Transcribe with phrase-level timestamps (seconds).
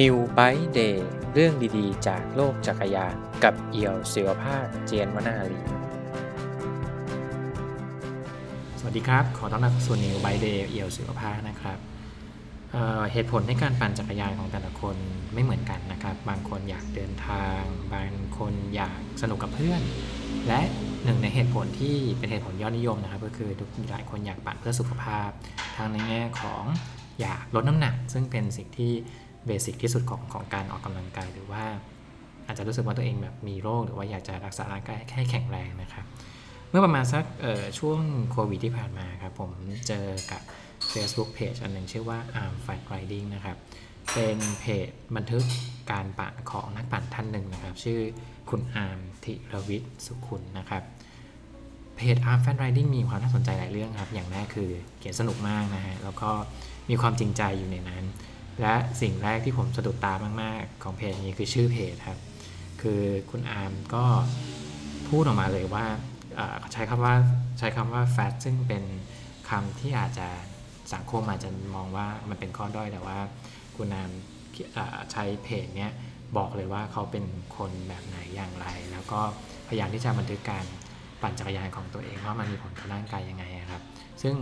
[0.00, 0.96] New Bike Day
[1.34, 5.60] เรื่องดีๆ จากโลกจักรยานกับเอี่ยวศิวภาคเจียนวนาลี
[8.78, 11.78] สวัสดีครับ ขอต้อนรับสู่ New Bike Day เอี่ยวศิวภาคนะครับ
[12.72, 14.96] เเหตุผลในการปั่นจักรยานของแต่ละคน
[15.34, 17.60] ไม่เหมือนกันนะครับ บางคนอยากเดินทาง
[17.94, 19.80] บางคนอยากสนุกกับเพื่อน
[20.48, 20.60] และ
[21.04, 25.28] หนึ่งในเหตุผลที่เป็นเหตุผลยอดนิยมนะครับ ก็คือทุกหลายคนอยากปั่นเพื่อสุขภาพ
[25.76, 26.64] ทั้งในแง่ของ
[27.20, 28.92] อยากลดน้ำหนัก ซึ่งเป็นสิ่งที่
[29.46, 31.64] เบสิกที่สุดของของการออกกำลังกายหรือว่า
[32.46, 36.04] อาจจะรู้สึกว่าตัวเองแบบมีโรค หรือว่าอยากจะรักษาร่างกายให้แข็งแรงนะครับ
[36.70, 37.24] เมื่อประมาณสัก
[37.78, 38.00] ช่วง
[38.30, 39.50] โควิดที่ผ่านมาครับผม
[39.88, 40.42] เจอกับ
[40.92, 43.56] Facebook Page อันหนึ่งชื่อว่า Arm Fat Riding นะครับ
[44.12, 45.44] เป็นเพจบันทึก
[45.92, 48.00] การปั่นของนักปั่นท่านหนึ่งนะครับ ชื่อ
[48.50, 50.82] คุณอาร์มธิรวิทย์สุขุนนะครับ
[51.96, 56.30] เพจ Arm Fan Riding มีความน่าสนใจหลายเรื่องครับ อย่างแรกคือเขียนสนุกมากนะฮะ แล้วก็
[56.90, 58.04] มีความจริงใจอยู่ในนั้น
[58.60, 62.18] และสิ่งแรกที่ผมสะดุดตามาก ๆ ของเพจนี้คือชื่อเพจครับ
[62.82, 64.04] คือคุณอาร์มก็
[65.08, 65.86] พูดออกมาเลยว่า
[66.72, 67.14] ใช้คำว่า
[67.58, 68.84] ใช้คำว่า fat ซึ่งเป็น
[69.50, 70.28] คำที่อาจจะ
[70.94, 73.18] สังคมอาจจะมองว่ามันเป็นข้อด้อยแต่ว่า
[73.76, 74.10] คุณอาร์ม
[75.12, 75.92] ใช้เพจเนี้ย
[76.36, 77.24] บอกเลยว่าเขาเป็น
[77.56, 79.20] คนแบบไหนอย่างไร แล้วก็
[79.68, 80.64] พยายามที่จะบันทึกการ
[81.22, 83.82] ปั่นจักรยานของตัวเองว่ามันมีผลกับร่างกายยังไงครับ
[84.22, 84.34] ซึ่ง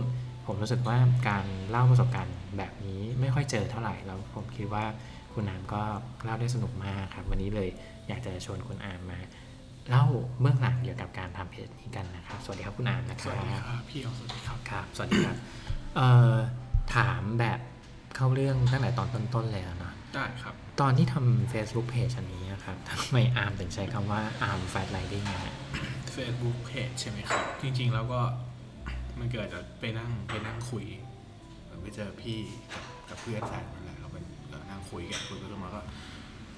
[0.45, 0.97] ผมรู้สึกว่า
[1.29, 4.85] การเล่าประสบการณ์ แบบนี้ไม่ค่อยเจอเท่าไหร่แล้วผมคิดว่า
[5.33, 5.81] คุณอามก็
[6.23, 7.69] เล่าได้สนุกมากครับ วันนี้เลย
[8.07, 9.19] อยากจะชวนคุณอามมา
[9.89, 10.05] เล่า
[10.41, 15.37] เบื้องหลังเกี่ยวกับการทำเพจนี้กันนะครับ สวัสดีครับคุณอามนะคสรับวัสดีครับพี่เอาสวัสดีครับครับ สวัสดีครับ
[15.95, 16.35] เอ่อ
[16.95, 17.59] ถามแบบ
[18.15, 25.53] เข้าเรื่องตั้งแต่ตอนต้นๆเลยอะเนาะได้ครับ ตอนที่ทำ Facebook Page อันนี้นะครับทำไมอาร์มถึงใช้คำว่า Arm Fat Riding นะฮะ
[26.15, 28.21] Facebook Page ใช่ไหมครับ จริงๆแล้วก็
[29.19, 30.85] มันเกิดจากไปนั่งไปนั่งคุย
[31.81, 32.37] ไปเจอพี่
[32.73, 35.81] กับกับเพื่อนแฟนนั่นแหละเราเป็นเรานั่งคุยกันคุยกันมาก็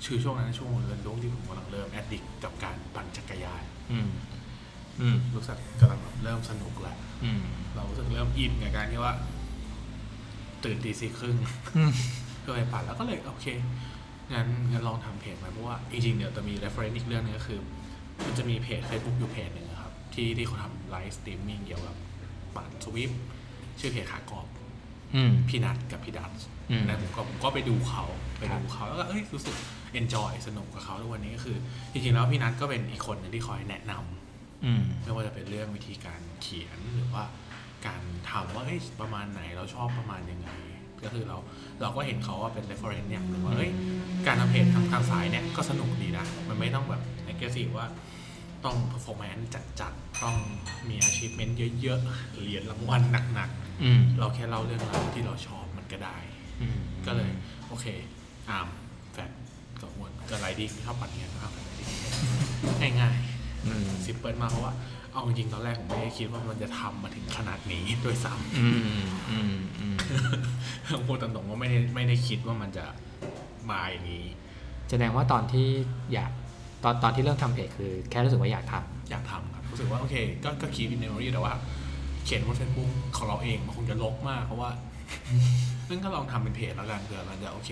[0.06, 4.10] ชื่อช่วงนั้นช่วงเรียนรู้ที่ผมกำลังเริ่มแอดดิกกับการปั่นจักรยานอืม
[5.02, 7.44] อืมรู้สึกกำลังแบบเริ่มสนุกแล้วอืม
[7.76, 9.14] เรารู้สึกเริ่มอินกับการที่ว่า
[10.64, 11.38] ตื่นตีสี่ครึ่ง
[11.76, 11.92] อืม
[12.46, 13.48] ก็เลยปั่นแล้วก็เลยโอเค
[14.34, 17.60] งั้นงั้นลองทำเพจไหมเพราะว่าจริงๆเดี๋ยวจะมี reference อีกเรื่องหนึงก็คือ
[18.26, 21.96] มันจะมีเพจ Facebook อยู่เพจหนึ่งอะครับ ที่ที่เขาทำ live streaming เกี่ยวกับ
[22.56, 23.12] ปั่น Zwift
[23.80, 24.63] ชื่อเพจขากรอบอืม
[25.50, 26.32] พี่นัทกับพี่ดัน
[26.70, 28.04] อืมนะผมก็ผมก็ไปดูเขา
[28.38, 29.56] ไปครับดูเขาแล้วก็เอ้ยรู้สึก
[30.00, 31.58] enjoy สนุกกับเขาทุกวันนี้ก็คือ
[31.92, 37.24] จริงๆแล้วพี่นัทก็เป็นอีกคนหนึงที่คอยแนะนำอืมไม่ว่าจะเป็นเรื่องวิธีการเขียนหรือว่า
[37.86, 40.50] การทำว่าเอ้ยประมาณไหนเราชอบประมาณยังไง
[41.04, 41.38] ก็คือเรา
[41.82, 43.72] เราก็เห็นเขาว่าเป็น reference อย่างหนึ่งว่าเอ้ย
[44.28, 47.02] การทำเพจทางทางสายเนี่ยก็สนุกดีนะ มันไม่ต้องแบบ
[47.32, 47.88] aggressive ว่า
[48.66, 49.44] ต้อง performance
[49.80, 50.36] จัดๆ ต้อง
[50.90, 53.63] มี achievement เยอะๆ เหรียญรางวัลหนักอืมๆ
[54.20, 56.18] เราแค่เล่าเรื่องราวที่เราชอบมันก็ได้
[56.62, 57.30] อืมก็เลย
[57.68, 57.86] โอเค
[58.50, 58.68] อาร์ม
[59.14, 59.32] แฟน
[59.82, 61.54] กับอ้วนกับ riding ชอบปั่นเงี้ยนะครับ
[62.82, 64.74] ง่ายๆอืม simple มากเพราะว่า
[65.12, 68.68] เอาจริงๆตอนแรกผมไม่ได้คิดว่ามันจะทำมาถึงขนาดนี้ด้วยซ้อื
[69.04, 72.86] มอืมอืมำพูดตรงๆว่าไม่ได้ไม่ได้คิดว่ามันจะ
[73.70, 74.26] มาอย่างนี้
[74.90, 75.68] แสดงว่าตอนที่
[76.14, 76.32] อยาก
[76.84, 78.74] ตอนตอนที่เริ่มทำเพจคือแค่รู้สึกว่าอยากท
[79.10, 81.54] อยากทำครับรู้สึกว่าโอเค ก็ก็คีบินเนอรี่แต่ว่า
[82.26, 84.70] เขียนบนเฟซบุ๊กของเราเองมันคงจะลกมากเพราะว่า
[85.90, 87.72] นั่นก็ลองทำเป็นเพจแล้วกันเผื่อมันจะโอเค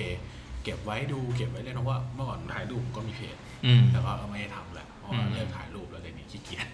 [0.63, 6.67] เก็บไว้ดูเก็บไว้เล่นเพราะว่าเมื่อก่อนถ่ายรูปผมก็มีเพจำอืมแต่ว่าเออไม่ได้ทำแหละเพราะว่าอืมเลิกถ่ายรูปแล้วเดี๋ยวนี้ขี้เกียจ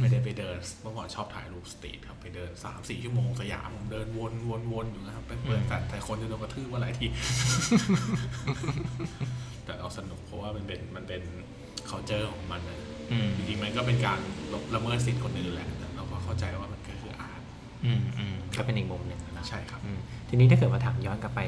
[0.00, 7.06] ไม่ได้ไปเดินเมื่อก่อนชอบถ่ายรูป street ครับไปเดินสามสี่ชั่วโมงสยามผมเดินวนวนวนอยู่นะครับไปเปิดแฟลชแต่คนจะโดนกระทืบว่าหลายที
[9.64, 11.22] แต่เราสนุกเพราะว่ามันเป็นมันเป็น
[11.90, 12.78] culture ของมันนะ
[13.12, 14.18] อืมจริงๆมันก็เป็นการ
[14.74, 16.99] ละเมิดสิทธิ์คนอื่นแหละแต่เราก็เข้าใจว่ามันก็คื
[17.84, 19.98] ออาร์ตอืมอืมก็เป็นอีกมุมหนึ่งนะใช่ครับอืม
[20.28, 21.40] ทีนี้ถ้าเกิดมาถามย้อนกลับไป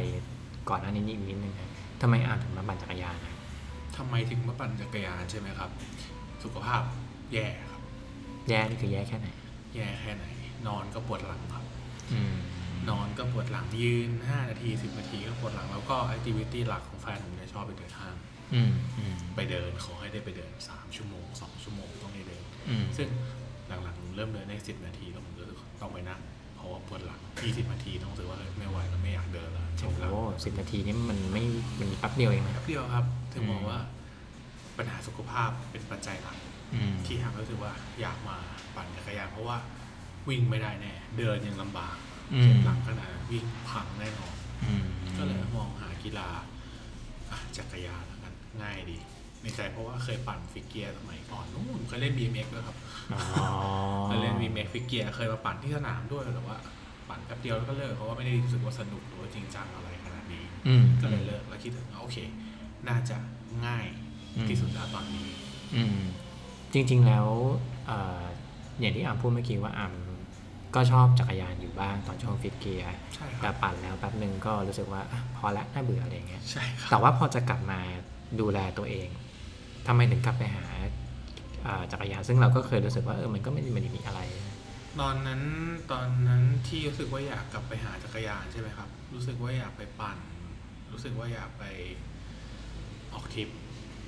[0.70, 1.70] ก่อนหน้านี้นิดนิดนึงนะ
[2.00, 3.34] ทำไมอาร์มถึงมาปั่นจักรยานนะ
[3.96, 5.70] ทำไมถึงมาปั่นจักรยานใช่ไหมครับ
[6.42, 6.82] สุขภาพ
[7.32, 7.80] แย่ครับ
[8.48, 9.28] แย่นี่คือแย่แค่ไหน
[9.74, 10.24] แย่แค่ไหน
[10.66, 11.64] นอนก็ปวดหลังครับ
[12.12, 12.36] อืม
[12.90, 18.16] นอนก็ปวดหลังยืน5นาที10นาทีก็ปวดหลังแล้วก็แอคทิวิตี้หลักของแฟนผมเนี่ยชอบไปเดินห้าง
[18.54, 23.08] อืมอืมไปเดินขอให้ได้ไปเดิน3ชั่วโมง2ชั่วโมงต้องได้เดินอืมซึ่ง
[23.68, 26.31] หลังๆเริ่มเดินได้10นาทีแล้วผมรู้สึกต้องไปนั่งเพ
[26.62, 31.44] ราะว่าปวดหลัง20นาทีต้องรู้สึกว่าเฮ้ยไม่ไหวแล้วไม่อยากเดินแล้วเจ็บหลังโอ้สิบนาทีนี่มันไม่
[31.78, 33.80] มันมีแป๊บเดียวเองนะแป๊บเดียวครับถึงอืมบอกว่า
[34.78, 36.36] ปัญหาสุขภาพเป็นปัจจัยหลัก
[36.74, 38.36] อืมที่ทำให้รู้สึกว่าอยากมา
[38.76, 39.56] ปั่นจักรยานเพราะว่า
[40.28, 41.96] วิ่งไม่ได้แน่ เดินยังลำบาก
[42.32, 44.34] อืมเจ็บหลังขนาดนั้นวิ่งพังแน่นอน
[44.64, 44.86] อืม
[45.16, 46.28] ก็เลยมองหากีฬา
[47.30, 48.32] อะจักรยานแล้วกัน
[48.62, 48.98] ง่ายดี
[49.42, 52.76] ในใจเพราะว่าเคยปั่น fixed gear สมัยก่อนนู้นเคยเล่น BMX ด้วยครับ
[53.14, 53.20] อ๋อ
[54.06, 56.56] เคยเล่น BMX ฟิกเกียร์เคยมาปั่นที่สนามด้วยแต่ว่า
[57.08, 62.16] ปั่นแป๊บเดียวแล้วก็เลิกเพราะว่าไม่ได้รู้สึกว่าสนุกหรือว่าจริงจังอะไรขนาดนี้ออืมก็เลยเลิกแล้วคิดถึงว่าโอเค
[62.88, 63.16] น่าจะ
[63.66, 63.86] ง่าย
[64.36, 65.26] อืมที่สุดแล้วตอนนี้
[65.74, 65.98] อืม
[66.72, 67.26] จริง ๆแล้ว
[67.86, 68.22] เอ่อ
[68.80, 69.94] อย่างที่อามพูดเมื่อกี้ว่าอาม
[70.74, 77.80] ก็ชอบจักรยานอยู่บ้างตอนช่วงฟิตเกียร์ใช่คแต่รับปั่นแล้วแป๊บหนึ่งก็รู้สึกว่าอะพอละน่าเบื่ออะไรเงี้ยใช่คแต่รับว่าพอจะกลับมา
[78.40, 79.08] ดูแลตัวเอง
[79.86, 80.64] ทำไมถึงกลับไปหา
[81.62, 84.20] เอ่อจักรยานซึ่งเราก็เคยรู้สึกว่าเออมันก็ไม่ได้มันมีอะไร
[85.00, 85.42] ตอนนั้น
[85.92, 90.18] ตอนนั้นที่รู้สึกว่าอยากกลับไปหาจักรยานใช่ไหมครับ รู้สึกว่าอยากไปปั่น
[90.92, 91.64] รู้สึกว่าอยากไป
[93.12, 93.48] ออกทริป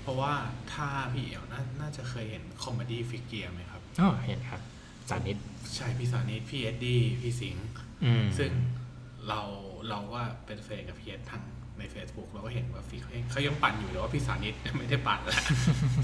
[0.03, 0.33] เพราะว่า
[0.73, 4.61] ถ้าพี่เอ๋วนาน่าจะเคยเห็น comedy fixed gear ไหมครับอ๋อเห็นครับ
[5.11, 5.37] สานิด
[5.75, 7.65] ใช่พี่สานิทพี่เอ็ดดี้พี่สิงห์
[8.05, 8.51] อืมซึ่ง
[9.29, 9.41] เรา
[9.89, 11.43] เราก็เป็น friend กับพี่เอ็ดทาง
[11.79, 15.37] ใน Facebook เราก็เห็นว่าฟิกเขายังปั่นอยู่แต่ว่าพี่สานิทไม่ได้ปั่นแล้ว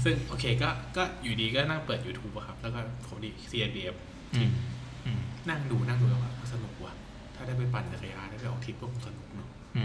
[0.05, 3.95] ซึ่งโอเคก็ก็อยู่ดีก็นั่งเปิด YouTube อะครับ แล้วก็ผมดี CNDF
[4.35, 4.51] อืม
[5.05, 6.93] อืมนั่งดูนั่งดูแล้วว่าสนุกว่ะ
[7.35, 9.83] ถ้าได้ไปปั่นจักรยานได้ไปออกทริปก็คงสนุกเนอะอื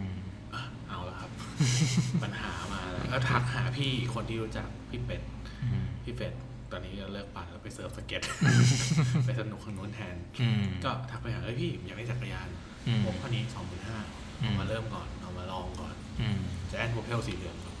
[0.00, 0.02] ม
[0.54, 1.30] อะเอาละครับ
[2.22, 5.22] ปัญหามาแล้วแล้วทักหาพี่คนที่รู้จักพี่เป็ด
[5.62, 6.32] อืมพี่เป็ด
[6.72, 8.22] ตอนนี้ก็เลิกปั่นแล้วไป surf skate
[9.26, 12.48] ไปสนุกข้างนู้นแทนอืมก็ทักไปหาเอ้ยพี่ผมอยากได้จักรยาน
[12.86, 16.38] อืมงบเท่านี้สองหมื่นห้าอืม เอามาเริ่มก่อนเอามาลองก่อนอืม
[16.70, 17.74] จะแอนโพเพลสีเหลืองครับ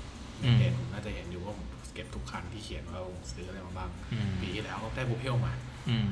[0.44, 5.52] อืในมเพจผมน่าจะเห็นอยู่ว่าผมเก็บทุกคันที่เขียนว่าผมซื้ออะไรมาบ้างอืมปีที่แล้วก็ได้โพเพลมา
[5.88, 6.08] อืม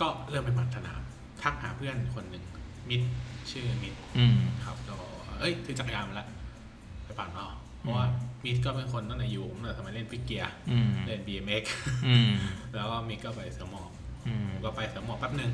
[0.00, 1.00] ก็เริ่มไปปั่นสนาม
[1.42, 2.44] ทักหาเพื่อนคนหนึ่ง
[2.88, 3.02] มิด
[3.50, 6.28] ชื่อมิดอืมครับก็บอกว่าเอ้ยซื้อจักรยานมาแล้ว
[7.04, 7.46] ไปปั่นเอา
[7.80, 8.06] เพราะว่า
[8.44, 11.64] มิดก็เป็นคนตั้งแต่อยู่ตั้งแต่สมัยเล่นฟิกเกียร์อืมเล่น BMX
[12.06, 12.32] อืม
[12.74, 13.90] แล้วก็มิดก็ไปเสือหมอบ
[14.26, 15.50] อืมผมก็ไปเสือหมอบแป๊บหนึ่ง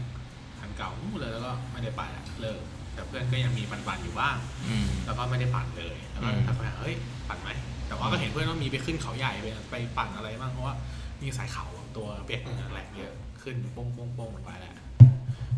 [0.60, 2.60] คันเก่านู่นเลยแล้วก็ไม่ได้ปั่นอะเลิก
[2.96, 4.36] แต่เพื่อนก็ยังมีปั่นๆอยู่บ้าง
[4.68, 6.94] อืม แล้วก็ไม่ได้ปั่นเลยแล้วก็อืมทักไปหาเฮ้ย
[7.28, 7.50] ปั่นไหม
[7.88, 10.74] แต่ว่าก็เห็นเพื่อนว่ามีไปขึ้นเขาใหญ่ไปไปปั่นอะไรบ้างเพราะว่า
[11.22, 11.66] มีสายเขา
[11.96, 13.12] ตัวเปียกเนี่ยแรงเยอะ
[13.42, 14.74] ขึ้นโป้งโป้งโป้งลงไปแหละ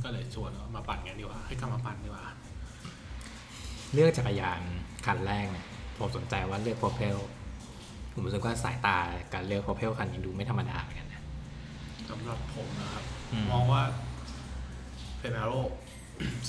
[0.03, 2.25] ก็เลยชวนว่ามาปั่นกันดีกว่าเฮ้ยกลับมาปั่นดีกว่า
[3.93, 4.61] เลือกจักรยาน
[5.07, 5.67] คันแรกเนี่ย
[5.99, 7.17] ผมสนใจว่าเลือกโปรเพล
[8.13, 8.97] ผมรู้สึกว่าสายตา
[9.35, 11.23] การเลือกโปรเพลคันนี้ดูไม่ธรรมดาเหมือนกันนะ
[12.11, 13.83] สำหรับผมนะครับ อืม มองว่า
[15.19, 15.53] เฟนาโร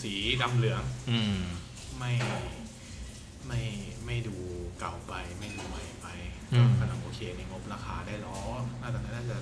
[0.02, 1.40] สีดำเหลือง อืม
[1.98, 2.12] ไม่
[3.48, 3.62] ไม่
[4.06, 4.36] ไม่ดู
[4.80, 6.08] เก่าไปไม่ดูใหม่ไป
[6.54, 8.38] อืก็ม กำลังโอเคในงบราคาได้ล้อ
[8.82, 9.38] น่าจะน่าจะ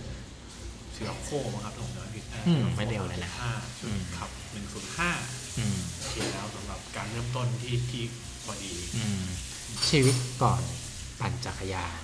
[0.94, 5.12] เสือโค้มั้งครับผมจำไม่ผิดอืมไม่เร็วเลยนะห้าชุดอืม ขับหนึ่งศูนย์ห้า
[5.60, 8.04] อืม โอเคแล้วสำหรับการเริ่มต้นที่ที่
[8.46, 9.26] พอดีอืม
[9.90, 10.62] ชีวิตก่อน
[11.20, 12.00] ปั่นจักรยาน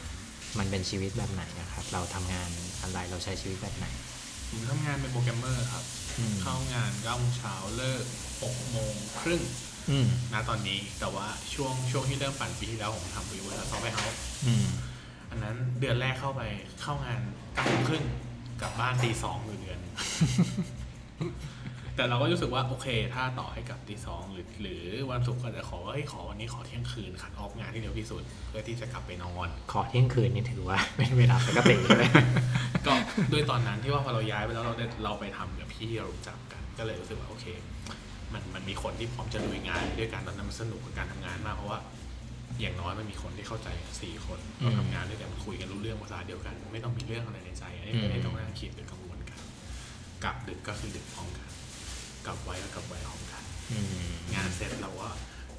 [0.60, 2.50] มันเป็นชีวิตแบบไหนนะครับ เราทำงาน
[2.82, 3.88] อะไรเราใช้ชีวิตแบบไหน
[4.54, 5.84] ผมทำงานเป็นโปรแกรมเมอร์ครับ
[6.18, 8.04] อืมเข้างาน9โมงเช้าเลิก
[8.38, 9.42] 6โมงครึ่ง
[9.90, 14.66] อืมณตอนนี้แต่ว่าช่วงช่วงที่เริ่มปั่นปีที่แล้วผมทำวิวแล้ว software house อืม
[15.30, 16.42] อันนั้นเดือนแรกเข้าไป
[16.82, 17.20] เข้างาน
[17.54, 18.06] เก้าโมงครึ่ง
[18.62, 19.80] กลับบ้านตีสองอยู่เดือน
[21.96, 32.08] แต่เราก็รู้สึกว่าโอเค ถ้าต่อให้กลับตีสองหรือหรือวันศุกร์ก็จะขอว่าเฮ้ยขอวันนี้ขอเที่ยงคืน cut off งานที่เร็วที่สุด เพื่อที่จะกลับไปนอนขอเที่ยงคืนนี่ถือว่าเป็นเวลาปกติเลย
[32.88, 32.94] ก็
[33.32, 37.46] ด้วยตอนนั้นที่ว่าพอเราย้ายไปแล้วเราได้เราไปทำกับพี่ที่เรารู้จักกันก็เลยรู้สึกว่าโอเค
[38.34, 41.80] มันมันมีคนที่พร้อมจะลุยงานด้วยกันตอนนั้นมันสนุกกับการทำงานมากเพราะว่า
[42.62, 43.68] อย่างน้อยมันมีคนที่เข้าใจ
[44.02, 49.40] สี่คนอืมเราทำงานด้วยกันคุยกันรู้เรื่องภาษาเดียวกัน ไม่ต้องมีเรื่องอะไรในใจไม่อืมไม่ต้องนั่งคิดหรือกังวลกัน
[50.24, 51.43] กลับดึกก็คือดึกพร้อมกัน
[52.26, 55.08] กลับไวก็กลับไวพร้อมกันอืมงานเสร็จเราก็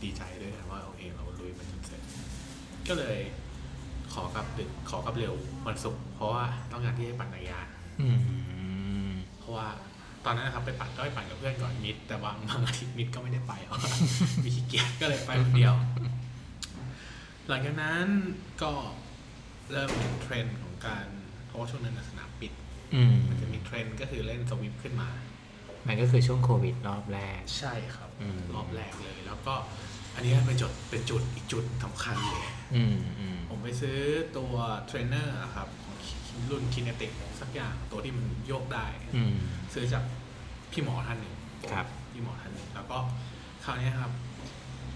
[0.03, 2.01] ดีใจด้วยกันว่าโอเคเราลุยมันจนเสร็จ
[2.89, 3.19] ก็เลย
[4.13, 5.35] ขอกลับดึกขอกลับเร็ว
[5.67, 7.67] วันศุกร์เพราะว่าต้องการที่จะปั่นจักรยาน
[8.01, 8.09] อื
[9.09, 9.67] มเพราะว่า
[10.25, 13.93] ตอนนั้นนะครับไปปั่นก็ไปปั่นกับเพื่อนก่อนมิด แต่บางบางอาทิตย์มิดก็ไม่ได้ไปเพราะว่า
[14.45, 15.75] มีขี้เกียจก็เลยไปคนเดียว
[17.49, 18.07] หลังจากนั้น
[18.63, 18.73] ก็
[19.73, 21.07] เริ่มเห็นเทรนด์ของการ
[21.47, 22.53] เพราะว่าช่วงนั้นนะสนามปิด
[22.95, 25.09] อืมมันจะมีเทรนด์ก็คือเล่นสวิปขึ้นมา
[25.87, 29.55] มันก็คือช่วงโควิดรอบแรก ใช่ครับอืม รอบแรกเลย แล้วก็
[30.15, 32.43] อันนี้เป็นจุดเป็นจุดอีกจุดสำคัญเลย
[32.75, 33.99] อืมอืมผมไปซื้อ
[34.37, 34.55] ตัว
[34.87, 35.97] เทรนเนอร์อะครับของ
[36.51, 38.87] รุ่น Kinetic สักอย่างตัวที่มันโยกได้
[39.17, 39.37] อืม
[39.75, 40.05] ซื้อจาก
[40.73, 41.35] พี่หมอท่านหนึ่ง
[41.73, 42.99] ครับ พี่หมอท่านหนึ่งแล้วก็
[43.65, 44.13] คราวนี้ครับ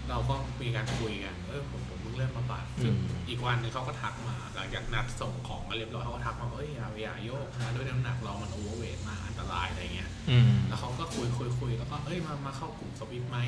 [0.09, 2.93] เราก็มีการคุยกันเออผมผมเพิ่งเริ่มมาปั่นซึ่ง
[3.29, 13.39] อีกวันหนึงเขาก็ทักมา หลังจากนัดส่งของมาเรียบร้อยเขาก็ทักมาว่าเอ้ยอย่าอย่าโยกนะด้วยน้ำหนักเรามัน overweight มากอันตรายอะไรเงี้ยอืมแล้วเขาก็คุยคุยคุยแล้วก็เอ้ยมามาเข้ากลุ่ม Zwift ไหม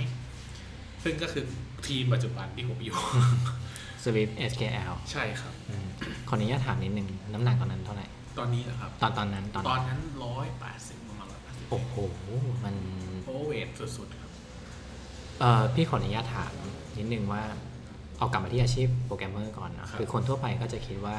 [1.04, 1.44] ซึ่งก็คือ
[1.88, 2.96] ทีมปัจจุบันที่ผมอยู่
[4.04, 5.88] สวิฟ SKL ใช่ครับอืม
[6.28, 8.08] ขออนุญาตถามนิดนึงน้ำหนักตอนนั้นเท่าไหร่
[8.40, 11.96] ตอนนี้นะครับ ตอนตอนนั้นตอนตอนนั้นร้อยแปดสิบประมาณร้อยแปดสิบโอ้โห
[12.64, 12.76] มัน
[13.26, 14.32] โอเวอร์เวทสุดๆครับ
[15.40, 16.52] เอ่อพี่ขออนุญาตถาม
[16.98, 17.44] นิดนึงว่า
[18.22, 21.18] เอากลับมาที่อาชีพโปรแกรมเมอร์ก่อนนะครับคือคนทั่วไปก็จะคิดว่า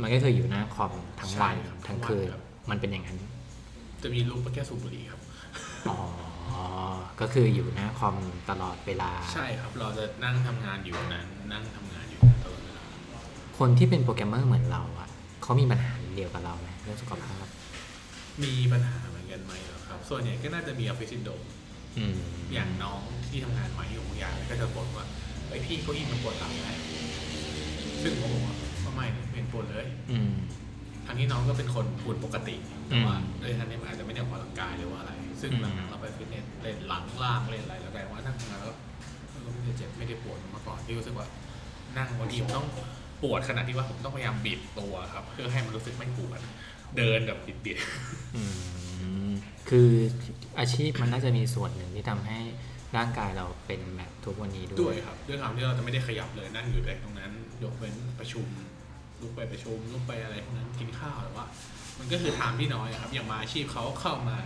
[0.00, 3.18] มันก็คืออยู่หน้าคอมทั้งวันใช่ครับทั้งคืนทั้งวันครับมันเป็นอย่างนั้น
[4.02, 5.20] จะมีรูปแค่สูบบุหรี่ครับ
[5.88, 5.98] อ๋อ
[7.20, 8.16] ก็คืออยู่หน้าคอม
[8.50, 12.82] ตลอดเวลา ใช่ครับเราจะนั่งทำงานอยู่นั้นนั่งทำงานอยู่นั้นตลอดเวลา
[13.58, 15.08] คนที่เป็นโปรแกรมเมอร์เหมือนเราอะ
[15.42, 17.44] เขามีปัญหาเดียวกับเราไหมเรื่องสุขภาพ
[18.42, 21.42] มีปัญหาเหมือนกันไหมเหรอครับ ส่วนใหญ่ก็น่าจะมีออฟฟิศซินโดรม
[21.98, 22.16] อืม
[22.54, 25.06] อย่างน้องที่ทำงานใหม่อยู่บางอย่างก็จะบ่นว่า
[25.48, 26.68] ไอ้พี่เก้าอี้มันปวดหลังไหม
[28.02, 28.54] ซึ่งผมบอกว่า
[28.94, 30.32] ไม่ไม่เป็นปวดเลย อืม
[31.06, 32.56] ทั้งที่น้องก็เป็นคนหุ่นปกติ
[32.88, 38.76] แต่ว่าอืมด้วยท่านนี้มันอาจจะไม่ได้ออกกำลังกายหรือว่าอะไร ซึ่งอืมหลังๆเราไปฟิตเนสเล่นหลังล่างเล่นอะไรแล้วกลายว่านั่งทำงานแล้ว
[39.30, 41.26] เออไม่ได้เจ็บไม่ได้ปวดเหมือนเมื่อก่อนที่รู้สึกว่า
[41.96, 42.68] นั่งวันทีผมต้อง
[43.22, 46.40] ปวดขนาดที่ว่าผมต้องพยายามบีบตัวครับ เพื่อให้มันรู้สึกไม่ปวด
[46.96, 47.76] เดินแบบบิด
[48.36, 48.42] อื
[49.28, 49.30] ม
[49.68, 49.88] คือ
[50.58, 52.38] อาชีพมันน่าจะมีส่วนหนึ่งที่ทำให้
[52.96, 57.32] ร่างกายเราเป็นแบบทุกวันนี้ๆด้ด้ววยยครับด้วยความที่เราจะไม่ได้ขยับเลยนั่งอยู่แต่ตรงนั้น
[57.64, 58.46] ยกเว้นประชุม
[59.20, 61.46] ลุกไปประชุมลุกไปอะไรพวกนั้นกินข้าวแต่ว่า
[61.98, 64.36] มันก็คือไทม์ที่น้อยอะครับอย่างมาอาชีพเขาเข้ามา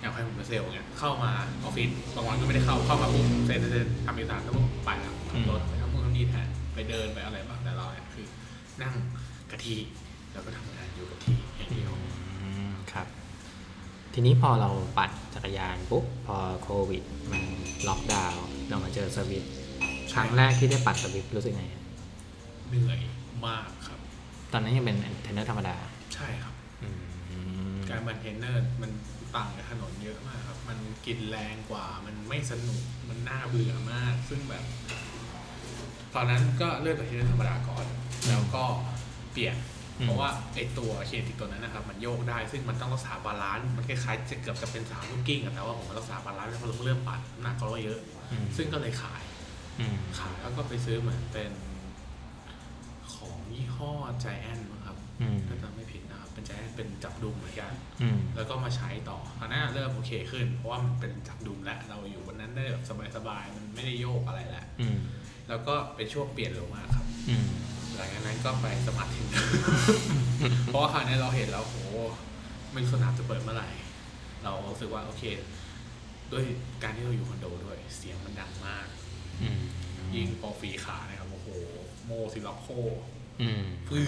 [0.00, 1.30] อย่างใครผมเป็นเซลล์เนี่ยเข้ามา
[1.64, 8.26] ออฟฟิศบางวันก็ไม่ได้เข้าเข้ามาปุ๊บเสร็จเสร็จทำเอกสารแล้วปุ๊บไปแล้วขับรถไปทำนู่นทำนี่แทนไปเดินไปอะไรบ้างแต่เราเนี่ยคือ
[8.82, 8.94] นั่ง
[9.50, 9.76] กะที
[10.32, 11.37] แล้วก็ทำงานอยู่กับที่
[14.20, 17.42] ทีนี้พอเราปั่นจักรยานปุ๊บพอโควิดมัน
[17.88, 19.52] ล็อกดาวน์เรามาเจอสวิตช์
[20.12, 21.82] ครั้งแรกที่ได้ปั่นสวิตช์รู้สึกไงฮะ
[22.68, 23.00] เหนื่อย
[23.46, 23.98] มากครับ
[24.52, 25.76] ตอนนั้นยังเป็นเทรนเนอร์ธรรมดา
[26.14, 26.88] ใช่ครับอื
[27.74, 28.90] มการบนเทนเนอร์มัน
[29.36, 34.64] ต่างกับถนนเยอะมากครับ มันกินแรงกว่า มันไม่สนุก มันน่าเบื่อมาก ซึ่งแบบ
[36.14, 37.86] ตอนนั้นก็เลือกแต่ที่ธรรมดาก่อน
[38.28, 38.64] แล้วก็
[39.32, 39.56] เปลี่ยน
[40.04, 48.00] เพราะว่าไอตัว Kinetic ตัวนั้นนะครับมันโยกได้ ซึ่งมันต้องรักษา balance มันคล้ายๆจะเกือบจะเป็นสามลูกกลิ้งอะแต่ว่าผมรักษา balance แล้วพอเริ่มปั่นน้ำหนักก็เยอะ
[48.32, 49.22] อืมซึ่งก็เลยขาย
[49.80, 51.52] อืมขายแล้วก็ไปซื้อเหมือนเป็น
[53.14, 62.84] ของยี่ห้อใจแอนมั้งครับอืมถ้าจำไม่ผิดนะครับเป็นใจแอนเป็นจับดุมเหมือนกันอืมแล้วก็มาใช้ต่อตอนนั้นเริ่มโอเคขึ้น เพราะว่ามันเป็นจับดุมแล้วเราอยู่บนนั้นได้แบบ
[63.16, 64.98] สบายๆมันไม่ได้โยกอะไรแล้วอืม
[65.48, 67.46] แล้วก็เป็นช่วงเปลี่ยนเร็วมากครับอืม
[67.98, 69.26] หลังจากนั้นก็ไปสมัครทิน
[70.66, 71.76] เพราะว่าคราวนี้เราเห็นแล้วโห
[72.72, 73.68] ไม่รู้สนามจะเปิดเมื่อไหร่
[74.44, 75.22] เรารู้สึกว่าโอเค
[76.32, 76.44] ด้วย
[76.82, 78.86] การที่เราอยู่คอนโดด้วย เสียงมันดังมาก
[79.42, 79.60] อืม
[80.14, 81.48] ยิ่งพอฟรีขานะครับโอ้โห
[82.06, 82.68] โมซิล็อกโค
[83.42, 84.00] อืมฟื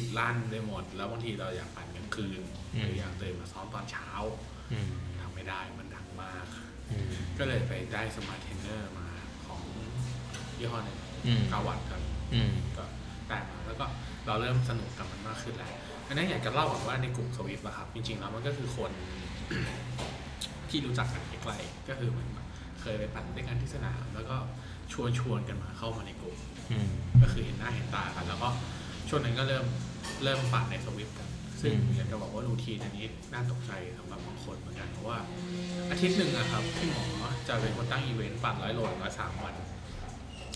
[0.00, 2.40] บลั่นไปหมด แล้วบางทีเราอยากปั่นกลางคืน
[2.74, 4.08] อืมหรืออยากตื่นมาซ้อมตอนเช้า
[4.72, 4.90] อืม
[5.20, 6.46] ทำไม่ได้มันดังมาก
[6.90, 9.08] อืมก็เลยไปได้ smart trainer มา
[9.46, 9.62] ของ
[10.58, 12.02] ยี่ห้อหนึ่งอืม Gravat ครับ
[12.34, 12.84] อืมก็
[13.28, 13.84] ได้มาแล้วก็
[14.26, 15.72] เราเริ่มสนุกกับมันมากขึ้นแล้ว
[16.08, 18.90] อันนี้นอยากจะเล่าก่อนว่าในกลุ่มสวิฟอะครับ จริงๆแล้วมันก็คือคน
[20.70, 22.46] ที่รู้จักกันใกล้ๆก็คือเหมือนแบบ
[22.80, 24.36] เคยไปปั่นด้วยกันที่สนาม แล้วก็
[24.92, 26.36] ชวนชวนๆกันมาเข้ามาในกลุ่ม
[26.70, 26.88] อืม
[27.22, 28.48] ก็คือเห็นหน้าเห็นตากัน แล้วก็
[29.08, 29.64] ช่วงนั้นก็เริ่ม
[30.24, 31.28] เริ่มปั่นในสวิฟกัน
[31.60, 35.18] ซึ่งอืมอยากจะบอกว่ารูทีนอันนี้น่าตกใจสำหรับบางคนเหมือนกันเพราะว่า
[35.90, 37.04] อาทิตย์หนึ่งอะครับพี่หมอ
[37.48, 39.54] จะเป็นคนตั้งอีเวนต์ปั่นร้อยโลร้อยสามวัน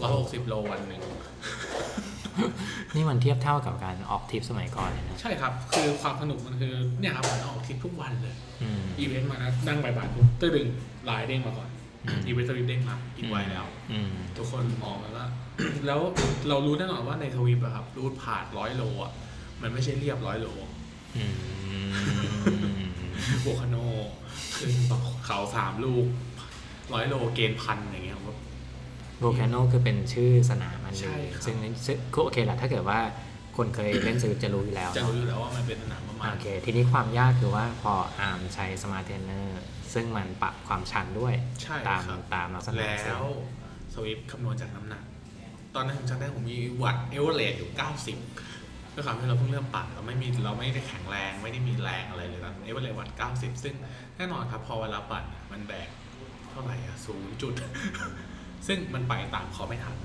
[0.02, 1.02] ร้อยหกสิบโลวันหนึ่ง
[2.95, 10.69] นี่มันเทียบเท่ากับการออกทริปสมัยก่อนเลยนะ ใช่ครับ คือความสนุกมันคือเนี่ยครับมันออกทริปทุกวันเลย อืม อีเวนต์มานะนั่งบ่ายๆปุ๊บตื้อดึง
[11.05, 11.69] ไลน์เด้งมาก่อน
[12.05, 15.14] อืม อีเวนต์ทวิตเด้งมาอีกไว้แล้ว อืม ทุกคนมองแล้ว
[15.87, 16.00] แล้ว
[16.49, 19.12] เรารู้แน่นอนว่าในทวิตอะครับ route ผ่านร้อยโลอะ
[19.62, 20.49] มันไม่ใช่เรียบร้อยโล
[21.17, 21.35] อืม
[23.43, 23.76] Volcano
[24.57, 24.71] ขึ้น
[25.26, 26.07] เขาสามลูก
[26.93, 28.37] ร้อยโล gain พันอย่างเงี้ยผมว่า
[29.21, 31.57] Volcano คือเป็นชื่อสนามอันหนึใช่ครับ ซึ่ง
[31.87, 32.99] ซึ่งก็โอเคแหละถ้าเกิดว่า
[33.57, 39.62] คนเคยเล่น Zwift จะรู้อยู่แล้วจะเนอะรู้อยู่แล้วว่ามันเป็นสนามประมาณ โอเค ทีนี้ความยากคือว่าพออาร์มใช้ smart trainer
[39.95, 43.26] ซึ่งมันปรับความชันด้วย ใช่ตามครับ ตามลักษณะแล้ว ซึ่ง
[43.95, 45.03] Zwift คำนวณจากน้ำหนัก
[45.75, 47.71] ตอนนั้นผมจำได้ผมมี watt average อยู่
[48.33, 53.75] 90ด้วยความที่เราเพิ่งเริ่มปั่นเราไม่มีเราไม่ได้แข็งแรงไม่ได้มีแรงอะไรเลยตอน average watt 90 ซึ่ง
[54.17, 55.89] แน่นอนครับพอเวลาปั่นอะมันแบก
[56.51, 57.55] เท่าไหร่อะศูนย์จุด
[58.67, 59.97] ซึ่งมันไปตามเขาไม่ทัน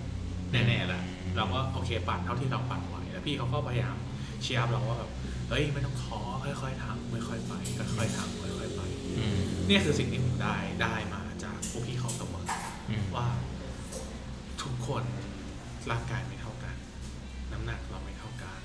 [0.52, 1.04] แน่ๆแหละ
[1.38, 3.96] เราก็โอเคปั่นเท่าที่เราปั่นไหวแล้วพี่เขาก็พยายาม
[4.44, 5.12] เชียร์เราว่าแบบ
[5.50, 7.54] เฮ้ยไม่ต้องท้อค่อยๆทำค่อยๆไป
[7.98, 8.82] ค่อยๆทำค่อยๆไป
[9.18, 12.46] อืมเนี่ยคือสิ่งที่ผมได้ได้มาจากพวกพี่เขาเสมอ
[12.90, 13.28] อืมว่า
[14.62, 15.04] ทุกคน
[15.92, 16.76] ร่างกายไม่เท่ากัน
[17.52, 18.60] น้ำหนักเราไม่เท่ากัน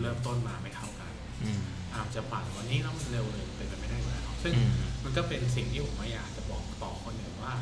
[0.00, 1.60] เริ่มต้นมาไม่เท่ากันอืม
[1.94, 4.72] อาจจะปั่นวันนี้แล้วมันเร็วเลยเป็นไปไม่ได้อยู่แล้วซึ่งอืม
[5.04, 7.54] มันก็เป็นสิ่งที่ผมไม่อยากจะบอกต่อคนอื่นว่า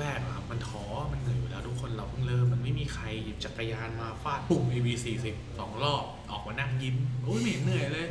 [0.00, 4.88] แรกๆอะครับมันท้อมันเหนื่อยอยู่แล้วทุกคนเราเพิ่งเริ่มมันไม่มีใครหยิบจักรยานมาฟาดปุ่ม AB
[5.24, 8.06] 40สองรอบออกมานั่งยิ้มโอ้ยไม่เห็นเหนื่อยเลย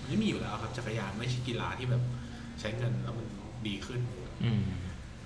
[0.00, 2.02] มันไม่มีอยู่แล้วครับจักรยานไม่ใช่กีฬาที่แบบ
[2.60, 3.26] ใช้เงินแล้วมัน
[3.66, 4.00] ดีขึ้น
[4.44, 4.62] อืม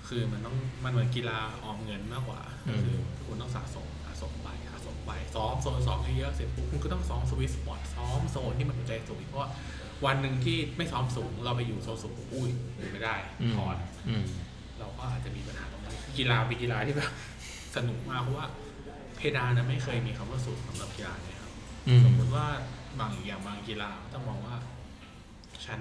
[0.07, 9.49] คือมันต้องมันเหมือนกีฬาออมเงินมากกว่าอืมคือคุณต้องสะสมสะสมไปสะสมไปซ้อมโซนสองเยอะๆเสร็จปุ๊บคุณก็ต้องซ้อม sweet spot ซ้อมโซนที่มันหัวใจสูงเพราะว่า
[10.05, 13.75] วันหนึ่งที่ไม่ซ้อมสูงเราไปอยู่โซนสูงอุ้ยอยู่ไม่ได้อืมถอน
[14.09, 14.23] อืม
[14.79, 15.80] เราก็อาจจะมีปัญหาตรงนั้น
[16.17, 17.11] กีฬาเป็นกีฬาที่แบบ
[17.75, 18.47] สนุกมากเพราะว่า
[19.17, 21.51] เพดานนะไม่เคยมีคำว่าสูงสำหรับกีฬาเนี่ยครับ
[21.87, 22.47] อืมสมมติว่า
[22.99, 24.55] บางอย่างบางกีฬาต้องมองว่า
[25.65, 25.79] ฉัน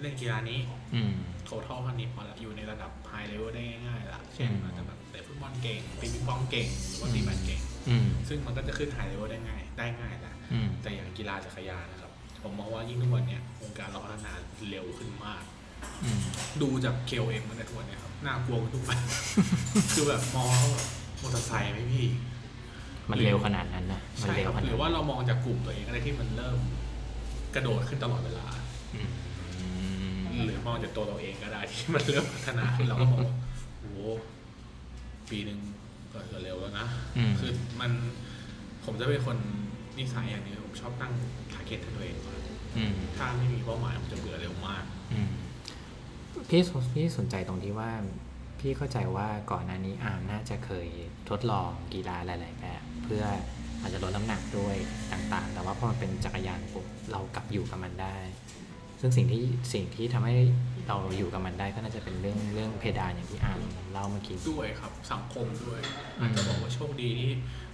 [0.00, 0.60] เล่นกีฬานี้
[0.94, 1.12] อืม
[1.44, 12.10] โทเท่าเท่านี้พอละอยู่ในระดับไฮเลเวลได้ง่ายๆละเช่นอืมอาจจะแบบเตะฟุตบอลเก่งตีปิงปองเก่งหรือว่าตีแบดเก่งอืมซึ่งมันก็จะขึ้นไฮเลเวลได้ง่าย ได้ง่ายแหละอืมแต่อย่างกีฬาจักรยานนะครับ
[12.42, 14.32] ผมมองว่ายิ่งทุกวันเนี้ยวงการเราพัฒนา
[14.68, 15.42] เร็วขึ้นมาก
[16.04, 16.20] อืม
[16.62, 18.98] ดูจาก KOM มาในทุกวันเนี้ยครับ น่ากลัวกันทุกวัน
[19.92, 20.86] คือแบบมองแล้วแบบ
[21.22, 22.06] มอเตอร์ไซค์ไหมพี่
[23.10, 26.58] มันเร็วขนาดนั้นนะมันใช่เร็ควรับขนาดหรือว่าเรามองจากกลุ่มตัวเองอะไรที่มันเริ่ม
[27.54, 28.46] กระโดดขึ้นตลอดเวลา
[28.94, 29.10] อืม
[30.46, 33.34] หรือมองจากตัวเราเองก็ได้ที่มันเริ่มพัฒนาขึ้นเราก็มองว่า
[33.80, 33.98] โอ้โห
[35.30, 35.58] ปีหนึ่ง
[36.12, 37.90] ก็เร็วแล้วนะอืมคือมัน
[38.84, 39.36] ผมจะเป็นคน
[39.98, 41.12] นิสัยอย่างหนึ่งผมชอบตั้ง
[41.52, 42.36] target ให้ตัวเองก่อน
[42.76, 44.97] อืมถ้าไม่มีเป้าหมายผมจะเบื่อเร็วมากอืม
[46.48, 47.90] พี่ส- พี่สนใจตรงที่ว่า
[48.60, 50.88] พี่เข้าใจว่าก่อนหน้านี้อาร์มน่าจะเคย
[51.28, 53.24] ทดลองกีฬาหลาย ๆ แบบ เพื่อ
[53.80, 54.76] อาจจะลดน้ำหนักด้วย
[55.12, 58.16] ต่างๆ แต่ว่าพอมันเป็นจักรยานปุ๊บเรากลับอยู่กับมันได้
[59.00, 60.34] ซึ่งสิ่งที่สิ่งที่ทำให้
[60.88, 63.60] เราอยู่กับมันได้ก็น่าจะเป็นเรื่องเรื่องเพดานอย่างที่อาร์ม
[63.92, 65.80] เล่าเมื่อกี้ด้วยครับสังคมด้วย
[66.20, 67.30] อืมอาจจะบอกว่าโชคดีที่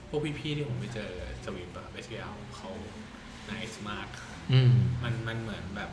[0.08, 1.10] พวกพี่ๆที่ผมไปเจอ
[1.44, 2.70] สวิมแบบเอสเเขา
[3.46, 4.08] ไนส์มาก
[4.52, 5.90] อืมมันมันเหมือนแบบ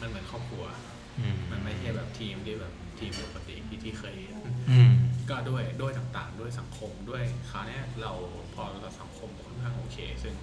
[0.00, 0.97] มันเหมือนครอบครัวอื
[1.32, 4.36] มมันไม่ใช่แบบทีมที่แบบทีมปกติที่ที่เคยเห็น
[4.70, 4.92] อืม
[5.30, 8.12] ก็ด้วยด้วยต่างๆ ด้วยสังคมด้วยคราวเนี้ยเรา
[8.54, 10.34] พอเราสังคมค่อนข้างโอเค ซึ่ง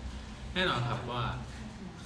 [0.54, 1.24] แน่นอนครับว่า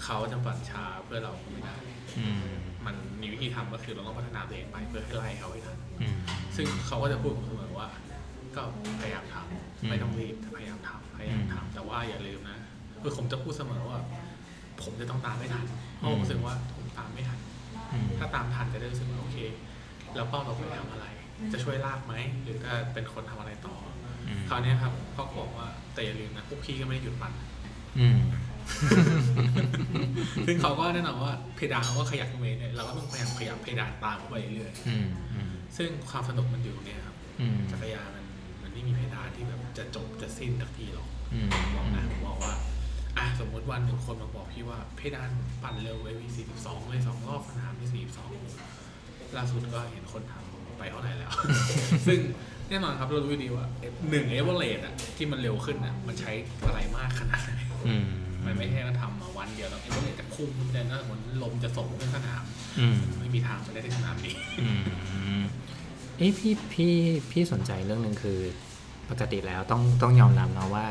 [0.04, 1.76] เขาจะปั่นช้าเพื่อเราก็ไม่ได้
[2.20, 2.44] อืม
[2.86, 6.16] มันมีวิธีทำก็คือเราต้องพัฒนาตัวเองไปเพื่อให้ไล่เขาให้ทันอืม
[6.56, 7.88] ซึ่งเขาก็จะพูดกับผมเสมอว่า
[8.56, 8.64] ก็
[9.02, 9.36] พยายามท
[9.82, 12.58] อืมำไม่ต้องรีบแต่พยายามทำพยายามทำแต่ว่าอย่าลืมนะ
[13.02, 14.00] คือผมจะพูดเสมอว่า
[14.84, 15.66] ผมจะต้องตามไม่ทัน
[15.98, 17.39] เพราะผมรู้สึกว่าผมตามไม่ทันอืม
[18.18, 19.38] ถ้าตามทันจะได้รู้สึกว่าโอเค
[20.16, 21.06] แล้วเป้าเราไปทำอะไร
[21.54, 23.76] จะช่วยลากไหม หรือจะเป็นคนทำอะไรต่อ
[24.28, 27.34] อืมคราวเนี้ยครับเขาก็บอกว่าแต่อย่าลืมนะพวกพี่ก็ไม่ได้หยุดปั่น
[28.00, 28.20] อืม
[30.48, 38.26] ซึ่งเขาก็แน่นอนว่าเพดานเขาก็ขยับขึ้นไปเรื่อยเราก็ต้องพยายามขยับเพดานตามเข้าไปเรื่อยอืมอืมๆซึ่งความสนุกมันอยู่ตรงเนี้ยครับอืมจักรยานมัน
[38.62, 42.54] มันไม่มีเพดานที่แบบจะจบจะสิ้นสักทีหรอกอืมบอกนะผมบอกว่า
[43.20, 45.32] อะสมมติวันหนึ่งคนมาบอกพี่ว่าเพดาน
[45.64, 48.30] ปั่นเร็วไว้วีสี่สิบสองเลยสองรอบสนามมีสี่สิบสอง
[49.38, 51.32] ล่าสุดก็เห็นคนทำไปเท่าไหร่แล้ว
[52.08, 52.20] ซึ่ง
[52.70, 53.66] แน่นอนครับเรารู้ดีว่า
[54.10, 56.32] หนึ่งเอเวอเรสอะที่มันเร็วขึ้นอะมันใช้
[56.66, 57.52] อะไรมากขนาดไหน
[57.88, 58.10] อืม
[58.46, 62.44] มันไม่ใช่ว่าทำมาวันเดียวแล้วเอเวอเรสจะพุ่งขึ้นได้นะเหมือนลมจะส่งขึ้นสนาม
[62.80, 64.70] อืมไม่มีทางไปได้ที่สนามนี้อื
[65.40, 65.44] ม
[66.18, 66.94] เอ้ยพี่พี่
[67.32, 68.40] พี่สนใจเรื่องหนึ่งคือ
[69.10, 70.86] ปกติแล้วต้องต้องยอมรับนะว่า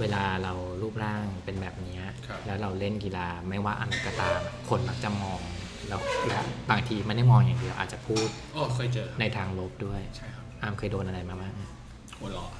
[0.00, 0.52] เวลาเรา
[0.82, 4.38] รูปร่างเป็นแบบเนี้ยครับแล้วเราเล่นกีฬาไม่ว่าอันไหนก็ตาม
[4.70, 5.40] คนมักจะมอง
[5.88, 11.52] แล้วและบางทีไม่ได้มองอย่างเดียวอาจจะพูดโอ้เคยเจอในทางลบด้วยใช่ครับอาร์มเคยโดนอะไรมาบ้าง
[12.18, 12.50] หัวเราะ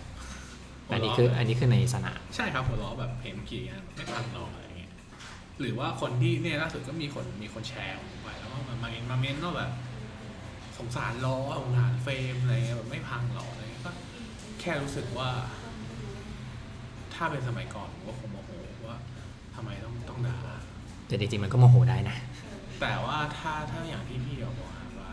[0.92, 4.92] อันนี้คืออันนี้คือในสนามใช่ครับหัวเราะแบบเห็นขี่กันไม่ทันหรอกอะไรเงี้ย
[5.60, 9.70] หรือว่าคนที่เนี่ยล่าสุดก็มีคนมีคนแชร์ผมไปแล้วก็มามามาเม้นว่าแบบ
[10.78, 13.92] สงสารล้อสงสารเฟรมอะไรเงี้ยแบบไม่พังหรอกอะไรเงี้ยก็
[14.60, 15.28] แค่รู้สึกว่า
[17.14, 18.51] ถ้าเป็นสมัยก่อนผมก็คงโมโห
[18.87, 18.96] ว่า
[19.55, 20.37] ทำไมต้องต้องด่า
[21.07, 22.16] แต่จริงๆมันก็โมโหได้นะ
[22.81, 24.70] แต่ว่าถ้าถ้าอย่างที่พี่บอก
[25.01, 25.12] ว่า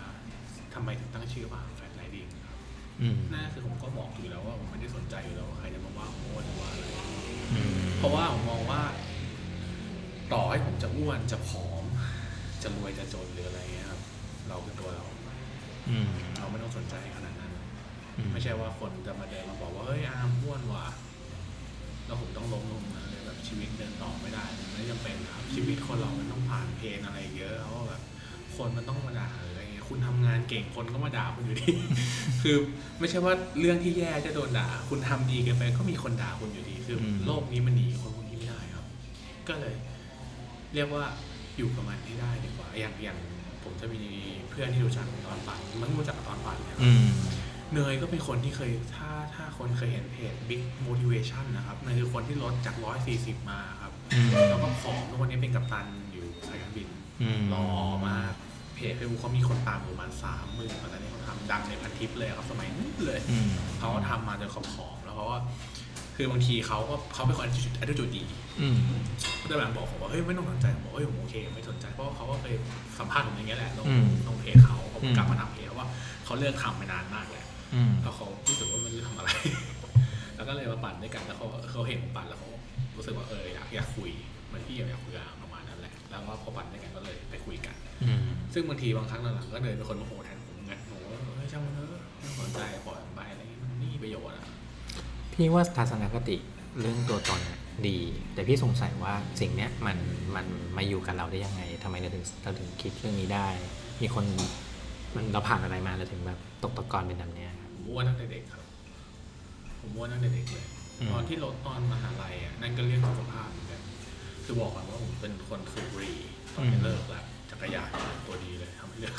[0.74, 2.58] ทำไมถึงตั้งชื่อว่าแฟนไลดิ้งครับ
[3.02, 6.84] อืมนั่นคือผมก็บอกอยู่แล้วว่าผมไม่ได้สนใจอยู่แล้วว่าใครจะมาว่าผมอ้วนหรือว่าอะไร
[7.54, 8.82] อืมเพราะว่าผมมองว่า
[10.34, 11.84] ต่อให้ผมจะอ้วนจะผอม
[12.64, 14.02] จะรวยจะจนหรืออะไรเงี้ยครับ
[14.48, 15.06] เราคือตัวเรา
[15.90, 16.10] อืม
[16.40, 17.52] เราไม่ต้องสนใจขนาดนั้น
[18.18, 20.86] อืมไม่ใช่ว่าคนจะมาเดินมาบอกว่าเฮ้ยอาร์มอ้วนว่ะ
[22.10, 28.02] แล้วผมต้องล้มลงมาเลยแบบชีวิตเดินต่อไม่ได้มันไม่จำเป็นครับชีวิตคนเรามันต้องผ่านเพลนอะไรเยอะเพราะว่าแบบ
[28.56, 31.72] คนมันต้องมาด่าหรืออะไรเงี้ยคุณทำงานเก่งคนก็มาด่าคุณอยู่ดี
[32.42, 32.56] คือ
[33.00, 38.86] ไม่ใช่ว่าเรื่องที่แย่จะโดนด่า คุณทำดีกินไปก็มีคนด่าคุณอยู่ดี คือ โลกนี้มันหนีคนพวกนี้ไม่ได้ครับ
[39.48, 39.76] ก็เลย
[40.74, 41.06] เรียกว่า
[41.58, 43.18] อยู่กับมันให้ได้ดีกว่าอย่างอย่าง
[43.64, 44.02] ผมจะมี
[44.50, 46.78] เพื่อนที่รู้จักตอนปั่นมันรู้จักตอนปั่นเนี่ย
[47.74, 52.76] เนยก็เป็นคนที่เคยถ้าถ้าคนเคยเห็นเพจ Big Motivation นะครับเนยคือคนที่ลดจาก
[53.14, 56.88] 140 มาครับอืมแล้วก็ผอมทุกวันนี้เป็นกัปตันอยู่สายการบิน
[57.22, 57.66] อืมหล่อ
[58.08, 58.34] มาก
[58.76, 65.38] เพจเฟซบุ๊กเขามีคนตามอยู่ประมาณสามหมื่นตอนนี้เขาทำดังในพันทิปเลยครับสมัยนู้นเลยอืมเขาก็ทำมาจนเขาผอมแล้วเขาก็
[66.16, 67.46] คือบางทีเขาก็เขาเป็นคน
[67.80, 68.24] อัตจุดดี
[68.62, 68.78] อืม
[69.48, 72.56] แต่แบบบอกผมว่าเฮ้ยไม่ต้องสนใจผมบอกเฮ้ยผมโอเค ไม่สนใจเพราะว่าเขาก็เคย
[72.98, 75.88] สัมภาษณ์ผมอย่างเงี้ยแหละลงอืมลงเพจเขาผมอืมกลับมาทำเพจว่า
[76.26, 77.39] เขาเลิกทำไปนานมากแล้ว
[77.74, 79.30] อืมแล้วเขารู้สึกว่าไม่รู้จะทำอะไร
[80.36, 82.50] แล้วก็เลยมาปั่นด้วยกันแล้วเขาเขาเห็นผมปั่นแล้วเขา
[82.98, 84.12] รู้สึกว่าเอออยากอยากคุย
[84.48, 88.22] เหมันพี่อยากคุยกับประมาณนั้นแหละ แล้วก็พอปั่นด้วยกันก็เลยไปคุยกันอืม
[88.54, 92.04] ซึ่งบางทีบางครั้งหลังๆก็เดินเป็นคนโมโหแทนผมไงโมโหว่าเฮ้ยช่างมันเถอะ
[92.48, 94.46] นใจปล่อยมันไปอะไรเงี้ยมันไม่มีประโยชน์อะ
[95.34, 96.38] พี่ว่าทัศนคติ
[96.80, 97.98] เรื่องตัวตนน่ะดี
[98.34, 99.98] แต่พี่สงสัยว่าสิ่งเนี้ยมัน
[100.36, 100.46] มัน
[100.78, 103.48] มาอยู่กับเราได้ยังไงทำไมเราถึงเราถึงคิดเรื่องนี้ได้
[104.02, 104.26] มีคน
[105.16, 108.64] มันเราผ่านอะไรมาเราถึงแบบตกตะกอนเป็นแบบเนี้ยครับผมอ้วนตั้งแต่เด็กครับ
[109.80, 110.66] ผมอ้วนตั้งแต่เด็กเลย
[111.00, 113.82] อืมตอนที่ลดตอนมหาลัยอะนั่นก็เรื่องสุขภาพเหมือนกัน
[114.46, 116.20] คือบอกก่อนว่าผมเป็นคนสูบบุหรี่
[116.56, 117.90] ตอนนี้เลิกแล้วจักรยาน
[118.28, 119.16] ตัวดีเลยทำให้เลิก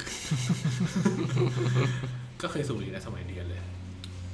[2.42, 3.60] ก็เคยสูบบุหรี่ในสมัยเรียนเลย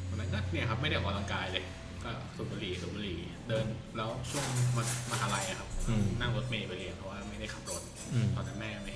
[0.08, 1.64] วันนั้นก็เนี่ยครับไม่ได้ออกกำลังกายเลย
[2.04, 3.64] ก็สูบบุหรี่สูบบุหรี่เดิน
[3.96, 4.44] แล้วช่วง
[4.76, 4.78] ม
[5.12, 8.95] มหาลัยอะครับ อืมนั่งรถเมล์ไปเรียนเพราะว่าไม่ได้ขับรถ อืมตอนนั้นแม่ไม่ใ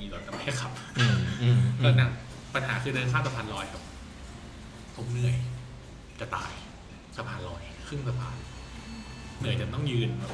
[0.00, 2.10] มีรถแต่ไม่ให้ขับอืมอืมก็นั่ง
[2.54, 3.82] ปัญหาคือเดินข้ามสะพานลอยครับ
[4.96, 5.36] ผมเหนื่อย
[6.20, 6.52] จะตาย
[7.16, 8.36] สะพานลอยครึ่งสะพาน
[9.38, 10.32] เหนื่อยจนต้องยืนแบบ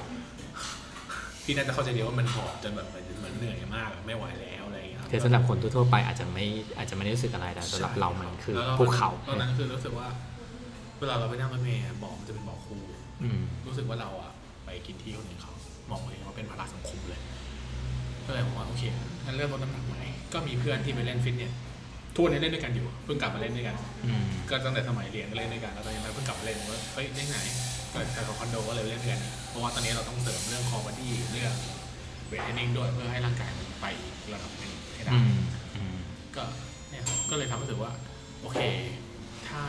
[1.44, 6.44] พี่น่าจะเข้าใจดีว่ามันหอบจนแบบเหมือนเหนื่อยมากอะไม่ไหวแล้วอะไรอย่างเงี้ยครับแต่สำหรับคนทั่วๆไปอาจจะไม่
[6.76, 10.08] อาจจะไม่ได้รู้สึกอะไรแต่สำหรับเรามันคือแล้วภูเขาตอนนั้นคือรู้สึกว่า
[10.98, 12.78] เวลาเราไปนั่งรถเมล์อะบอกมันจะเป็นบอกครู
[13.22, 14.32] อืมรู้สึกว่าเราอะ
[14.64, 15.52] ไปกินที่คนอื่นเขา
[15.90, 17.20] มองตัวเองว่าเป็นภาระสังคมเลย
[18.26, 18.82] ก็เลยบอกว่าโอเค
[19.24, 20.00] งั้นเริ่มลดน้ำหนักใหม่
[20.32, 21.52] ก็มีเพื่อนที่ไปเล่นฟิตเนส
[22.14, 27.38] ทุกวันนี้เล่นด้วยกันอยู่เพิ่งกลับมาเล่นด้วยกันอืมก็ตั้งแต่สมัยเรียนก็เล่นด้วยกันแล้วตอนนี้เราเพิ่งกลับมาเล่นว่าเฮ้ยเล่นไหน
[27.92, 31.54] ก็แต่ของคอนโดก็เลยเล่นด้วยกันเพราะว่าตอนนี้เราต้องเสริมเรื่อง core body เรื่อง
[32.28, 33.86] weight training ด้วยเพื่อให้ร่างกายมันไป
[34.32, 35.36] ระดับหนึ่งให้ได้อืม
[35.76, 35.96] อืม
[36.36, 36.42] ก็
[36.90, 37.92] เนี่ยครับก็เลยทำให้รู้สึกว่า
[38.40, 38.58] โอเค
[39.48, 39.62] ถ้า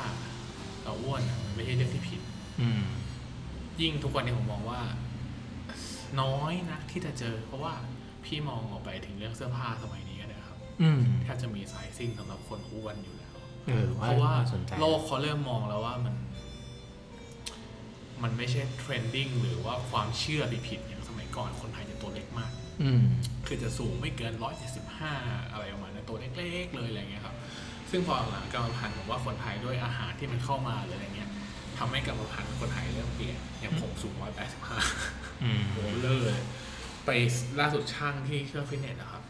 [0.84, 2.22] เราอ้วนอะมันไม่ใช่เรื่องที่ผิด
[2.62, 2.84] อืม
[3.82, 4.80] ยิ่งทุกวันนี้ผมมองว่า
[6.22, 7.74] น้อยนักที่จะเจอ เพราะว่า
[8.26, 13.34] พี่มองออกไปถึงเรื่องเสื้อผ้าสมัยนี้ก็ได้ครับอืมแทบจะมีไซซิ่งสำหรับคนอ้วนอยู่แล้ว
[13.66, 16.16] เออเพราะว่าน่สนใจโลกเขาเริ่มมองแล้วว่ามัน
[18.24, 22.52] มันไม่ใช่เทรนดิ้งหรือว่าความเชื่อผิดๆอย่างสมัยก่อนคนไทยจะตัวเล็กมาก
[22.84, 23.04] อืม
[23.48, 25.14] คือจะสูงไม่เกินร้อยเจ็ดสิบห้า
[25.52, 27.36] อะไรประมาณนั้นตัวเล็กๆเลยอะไรเงี้ยครับ
[27.92, 31.30] ซึ่งพอหลังกรรมพันธุ์ผมว่าคนไทยด้วยอาหารที่มันเข้ามาหรืออะไรเงี้ย
[31.78, 34.78] ทำให้กรรมพันธุ์คนไทยเริ่มเปลี่ยนอย่างผมสูงร้อยแปดสิบห้า
[35.44, 36.42] อืมโหเลอเลย
[37.06, 37.10] ไป
[37.60, 39.24] ล่าสุดช่างที่เครื่องฟิตเนสนะครับ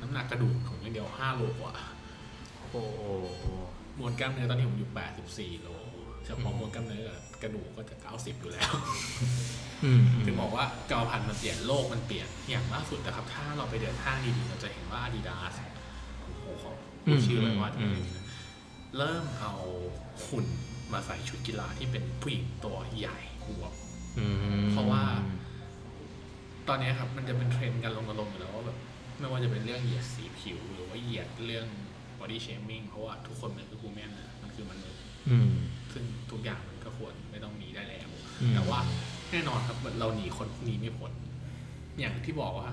[0.00, 1.74] น้ำหนักกระดูกของอย่างเดียวห้าโลกว่า
[2.58, 2.76] โอ้โห
[3.98, 5.68] มวลกล้ามเนื้อตอนนี้ผมอยู่แปดสิบสี่โล
[6.26, 8.72] เฉพาะมวลกล้ามเนื้อกับกระดูกก็จะเก้าสิบอยู่แล้ว
[9.84, 15.54] อืมถึงบอกว่ากรรมพันธุ์มันเปลี่ยนโลกมันเปลี่ยนอย่างล่าสุดนะครับ ถ้าเราไปเดินห้างดีๆเราจะเห็นว่า Adidas
[16.22, 16.70] โอ้โหขอ
[17.04, 17.70] พูดชื่อไว้ว่า
[18.96, 19.54] เริ่มเอา
[20.26, 20.46] หุ่น
[20.92, 23.72] มาใส่ชุดกีฬาที่เป็นผู้หญิงตัวใหญ่อวบ
[24.18, 24.26] อื
[24.62, 25.02] มเพราะว่า
[26.68, 28.78] ตอนนี้ครับมันจะเป็นเทรนด์กันลงกันลงอยู่แล้วว่าแบบ
[29.18, 31.66] ไม่ว่าจะเป็นเรื่องเหยียดสีผิว หรือว่าเหยียดเรื่อง
[32.18, 35.52] body shaming เพราะว่าทุกคนมันคือ woman นะมันคือมนุษย์อืม
[35.92, 38.08] ซึ่งทุกอย่างมันก็ควรไม่ต้องมีได้แล้ว
[38.40, 38.80] อืม แต่ว่า
[39.30, 41.12] แน่นอนครับเราหนีคนพวกนี้ไม่พ้น
[41.98, 42.68] อย่างที่บอกว่า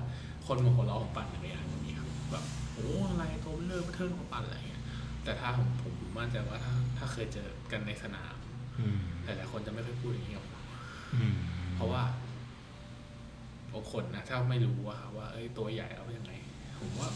[0.47, 4.83] คนมาหัวเราะผมปั่นจักรยานแบบนี้ครับแบบโอ้อะไรตัวเบลอเทิร์นมาปั่นอะไรเงี้ย
[5.23, 8.35] แต่ถ้าผมผมมั่นใจว่าถ้าถ้าเคยเจอกันในสนาม
[8.79, 10.28] อืม หลายๆคนจะไม่ค่อยพูดอย่างนี้
[13.91, 16.33] คนนะถ้าไม่รู้อะครับว่าเอ้ยตัวใหญ่แล้วเป็นยังไง
[16.79, 17.09] ผมว่า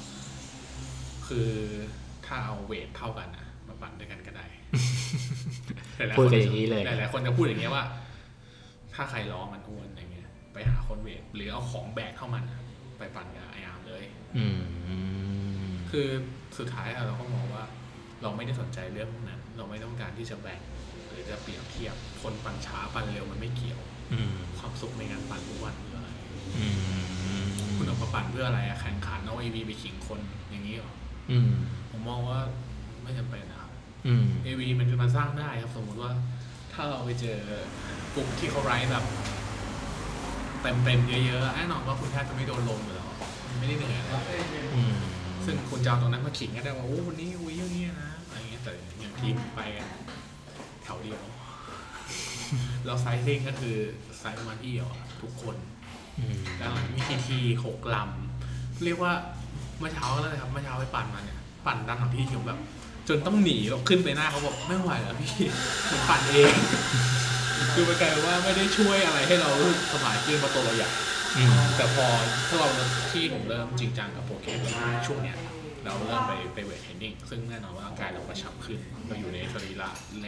[1.28, 1.50] คือ
[2.26, 4.46] ถ้าเอาเวทเท่ากันนะมาปั่นด้วยกันก็ได้
[5.98, 7.86] หลายๆพูดคนกันอย่างนี้เลยหลายๆคนจะพูดอย่างเงี้ยว่า
[8.94, 12.62] ถ้าใครร้องมันอ้วนอย่างเงี้ย ไปหาคนเวทหรือเอาของแบกเข้ามันอะ
[12.98, 14.04] ไปปั่นกับไออาร์มเลย
[14.38, 14.60] อืม
[15.92, 16.08] คือ
[16.58, 17.64] สุดท้ายอะเราก็มองว่า
[18.22, 20.62] เราไม่ได้สนใจเรื่องพวกนั้น เราไม่ต้องการที่จะแบ่ง
[21.08, 23.80] หรือจะเปรียบเทียบคนปั่นช้าปั่นเร็วมันไม่เกี่ยว
[24.14, 25.76] อืมความสุขในการปั่นทุกวัน
[26.52, 30.92] คืออะไรอืมคุณออกมาปั่นเพื่ออะไรอะแข่งขันเอาไอวีไปขิงคนอย่างนี้เหรอ
[31.32, 31.50] อืม
[31.92, 32.40] ผมมองว่า
[33.04, 33.72] ไม่จำเป็นนะครับ
[34.08, 36.12] อืมเอวีมันมันสร้างได้ครับ สมมุติว่า
[36.74, 37.38] ถ้าเราไปเจอ
[38.16, 39.04] กลุ่มที่เขาไร้แบบ
[40.62, 43.10] เต็มเต็มๆเยอะๆแน่นอนว่าคุณแทบจะไม่โดนลมอยู่แล้ว
[43.50, 44.32] มันไม่ได้เหนื่อยอะไร
[44.76, 44.96] อืม
[45.46, 49.88] ซึ่งคุณจะเอาตรงนั้นมาขิงก็ได้ว่าโอ้วันนี้วิ่งอย่างนี้นะอะไรเงี้ยแต่อย่างทีมไปกัน
[50.84, 51.22] แถวเดียว
[52.86, 53.76] เราไซซิ่งก็คือ
[54.20, 55.73] ไซส์ประมาณที่เดียวอะทุกคนอื
[56.32, 59.13] มแล้วมีทีทีหกลำ เรียกว่า
[59.80, 62.60] เมื่อเช้าแล้วนะครับเมื่อเช้าไปปั่นมาเนี่ย ปั่นด้านหลังพี่เขียวแบบ
[63.08, 65.34] จนต้องหนีแบบขึ้นไปหน้าเขาบอกไม่ไหวแล้วพี่
[65.89, 66.54] ผมปั่นเอง
[67.73, 69.49] คือมันกลายเป็นว่าไม่ได้ช่วยอะไรให้เรา
[69.93, 70.89] สบายขึ้นเพราะตัวเราใหญ่
[71.38, 72.06] อืมแต่พอ
[72.47, 72.69] ถ้าเรา
[73.12, 74.60] ที่ผมเริ่มจริงจังกับโปรแกรม
[75.08, 75.38] ช่วงเนี้ย
[75.86, 79.89] เราเริ่มไปไปเวทเทรนนิ่งซึ่งแน่นอนว่าร่างกายเรากระชับขึ้นเราอยู่ในสรีระ
[80.21, 80.28] ใน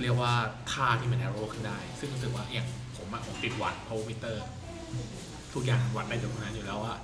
[0.00, 0.32] เรียกว่า
[0.72, 2.83] ท่าที่มันแอโร่ขึ้นได้ ซึ่งรู้สึกว่าอย่างผม
[3.14, 4.44] อะผมติดวัดโพมิเตอร์
[5.54, 6.94] ทุกอย่างวัดได้ตรงนั้นอยู่แล้วว่า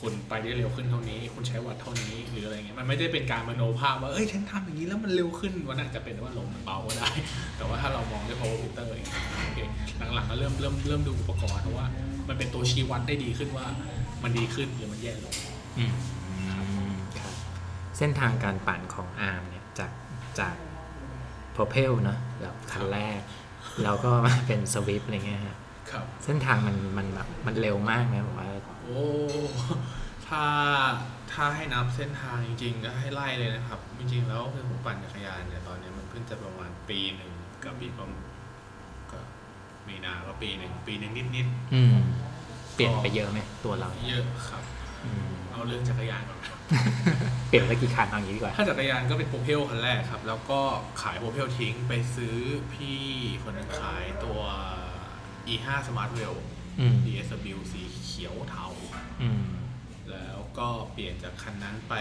[0.00, 7.10] คุณไปได้เร็วขึ้นเท่านี้ คุณใช้วัดเท่านี้หรืออะไรเงี้ยมันไม่ได้เป็นการมโนภาพว่าเอ้ยฉันทำอย่างนี้แล้วมันเร็วขึ้นวันนั้นอาจจะเป็นว่าลมมันเบาก็ได้
[7.56, 9.58] แต่ว่าถ้าเรามองด้วย power meter อย่างเงี้ยโอเค
[10.14, 11.86] หลังๆก็เริ่มเริ่มเริ่มดูอุปกรณ์เพราะว่า
[12.28, 13.66] มันเป็นตัวชี้วัดได้ดีขึ้นว่า
[14.22, 15.34] มันดีขึ้นหรือมันแย่ลง
[15.78, 15.92] อืม
[16.50, 17.34] ครับ
[17.98, 19.90] เส้นทางการปั่นของอาร์มเนี่ยจาก
[20.40, 20.54] จาก
[21.52, 23.20] โ o รเพลเนอะแบบคันแรก
[23.82, 25.56] แล้วก็มาเป็นสวิฟอะไรเงี้ยฮะ
[25.90, 28.48] ครับเส้นทางมันมันแบบมันเร็วมากนะผมว่า
[28.82, 29.02] โอ้
[30.26, 30.44] ถ้า
[31.32, 37.32] ถ้าให้นับเส้นทางจริงๆก็ให้ไล่เลยนะครับ จริงๆแล้วคือผมปั่นจักรยานเนี่ยตอนนี้มันเพิ่งจะประมาณปีหนึ่ง
[37.64, 38.24] กับอีกประมาณ
[39.12, 39.18] ก็
[39.88, 41.96] มีนาก็ปีหนึ่งปีหนึ่งนิดอืม
[42.74, 44.62] เปลี่ยนไปเยอะไหมตัวเราๆเยอะครับ
[45.04, 46.58] อืม เอาเรื่องจักรยานก่อนครับ
[47.48, 50.60] เปลี่ยนไปกี่คันเอาอย่างนี้ดีกว่า ถ้าจักรยานก็เป็นโปรเพลคันแรกครับ แล้วก็
[51.02, 52.36] ขายโปรเพลทิ้งไปซื้อ
[52.74, 53.02] พี่
[53.42, 54.40] คนหนึงขายตัว
[55.48, 56.36] e5 Smart w e l l
[56.80, 58.66] อืม DSW สีเขียวเทา
[59.22, 59.44] อืม
[60.10, 61.94] แล้วก็เปลี่ยนจากคันนั้นไป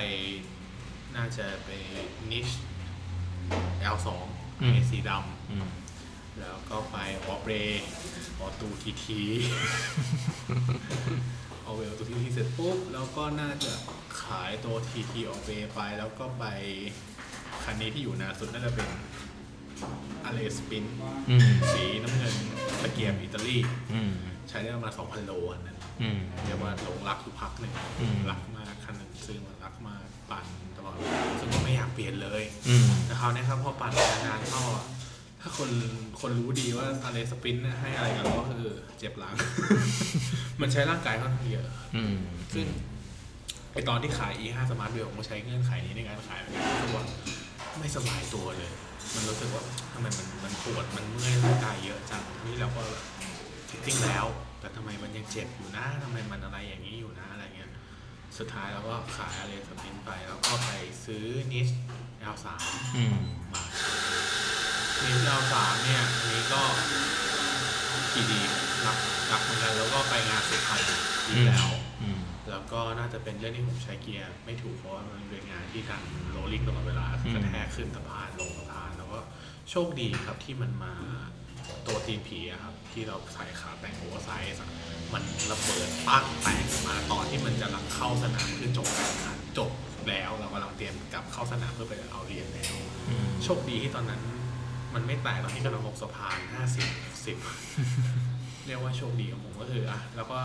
[1.16, 1.70] น่าจะไป
[2.32, 2.48] นิช
[3.96, 4.08] L2
[4.62, 5.12] อืม สีด
[5.50, 5.84] อืมำ
[6.39, 7.54] แล้วก็ไปออเบร
[8.39, 9.22] ออตูทีที
[11.65, 13.71] ออเบรออตูทีทีเสร็จปุ๊บ แล้วก็น่าจะ
[14.23, 16.45] ขายตัวทีทีออเบรไป แล้วก็ไป
[17.63, 18.89] คันนี้ที่อยู่หนาสุดน่าจะเป็น
[20.26, 20.86] อเลสปิน
[21.30, 22.36] อืม สีน้ำเงิน
[22.82, 23.58] ตะเกียบอิตาลี
[23.93, 24.12] อืม
[24.49, 30.45] ใช้ได้ประมาณ2,000 โลอันนั้นอืม เรียกว่าหลงรักอยู่พักหนึ่งอืม รักมากคันหนึ่งซื้อมารักมากปั่น
[30.78, 33.91] ตลอดเวลาซึ่งก็ไม่อยากเปลี่ยนเลย อืม แต่คราวนี้ครับพอปั่น
[34.26, 34.86] นานๆเข้าอะ
[35.46, 35.70] ถ้าคน
[36.22, 38.66] คนรู้ดีว่าอะไรสปรินต์เนี่ยให้อะไรกันก็คือ
[39.00, 39.36] เจ็บหลัง
[40.62, 42.16] มันใช้ร่างกายค่อนข้างเยอะอืม
[42.54, 42.68] ซึ่ง
[43.74, 47.06] ไอตอนที่ขาย e5 Smart w e l l ผมก็ใช้เงื่อนไขนี้ในการขายเหมือนกันคือว่า
[47.80, 48.72] ไม่สบายตัวเลย
[49.14, 53.04] มันรู้สึกว่าทำไมมันมันปวดมันเมื่อยร่างกายเยอะจังทั้งนี้เราก็แบบ
[53.70, 54.26] ฟิตติ้งแล้ว
[54.60, 57.72] แต่ทำไมมันยังเจ็บอยู่นะทำไมมันอะไรอย่างนี้อยู่นะอะไรเงี้ย
[58.38, 60.72] สุดท้ายเราก็ขายอะไรสปรินต์ไป แล้วก็ไป
[61.06, 61.68] ซื้อนิช
[62.34, 62.48] L3
[65.02, 66.62] อืมมานิช L3 เนี่ยอันนี้ก็
[68.14, 68.40] กี่ดี
[68.86, 68.98] รัก
[69.32, 70.82] รักเหมือนกันแล้วก็ไปงานสุพรรณ
[71.28, 71.70] อีกแล้ว
[72.02, 79.20] อืม แล้วก็น่าจะเป็นเรื่องที่ผมใช้เกียร์ไม่ถูกเพราะว่ามันเป็นงานที่ทาง rolling ตลอดเวลาอืม กระแทกขึ้นสะพานลงสะพานแล้วก็
[79.70, 80.94] โชคดีครับที่มันมา
[81.88, 84.70] ตัวตีนผีอะครับ ที่เราใส่ขาแต่ง oversize อะ
[85.14, 89.72] มันระเบิดปั้งแตกออกมาตอนที่มันกำลังเข้าสนามคือจบการแข่งขันจบ
[90.10, 92.76] แล้วเรากำลังเตรียมกลับเข้าสนามเพื่อไปเอาเหรียญแล้ว
[93.10, 94.22] อืม โชคดีที่ตอนนั้น
[94.96, 96.86] มันไม่แตกตอนที่กำลังลงสะพานห้าสิบ
[97.26, 97.38] สิบ
[98.68, 100.38] เรียกว่าโชคดีของผมก็คืออะแล้วก็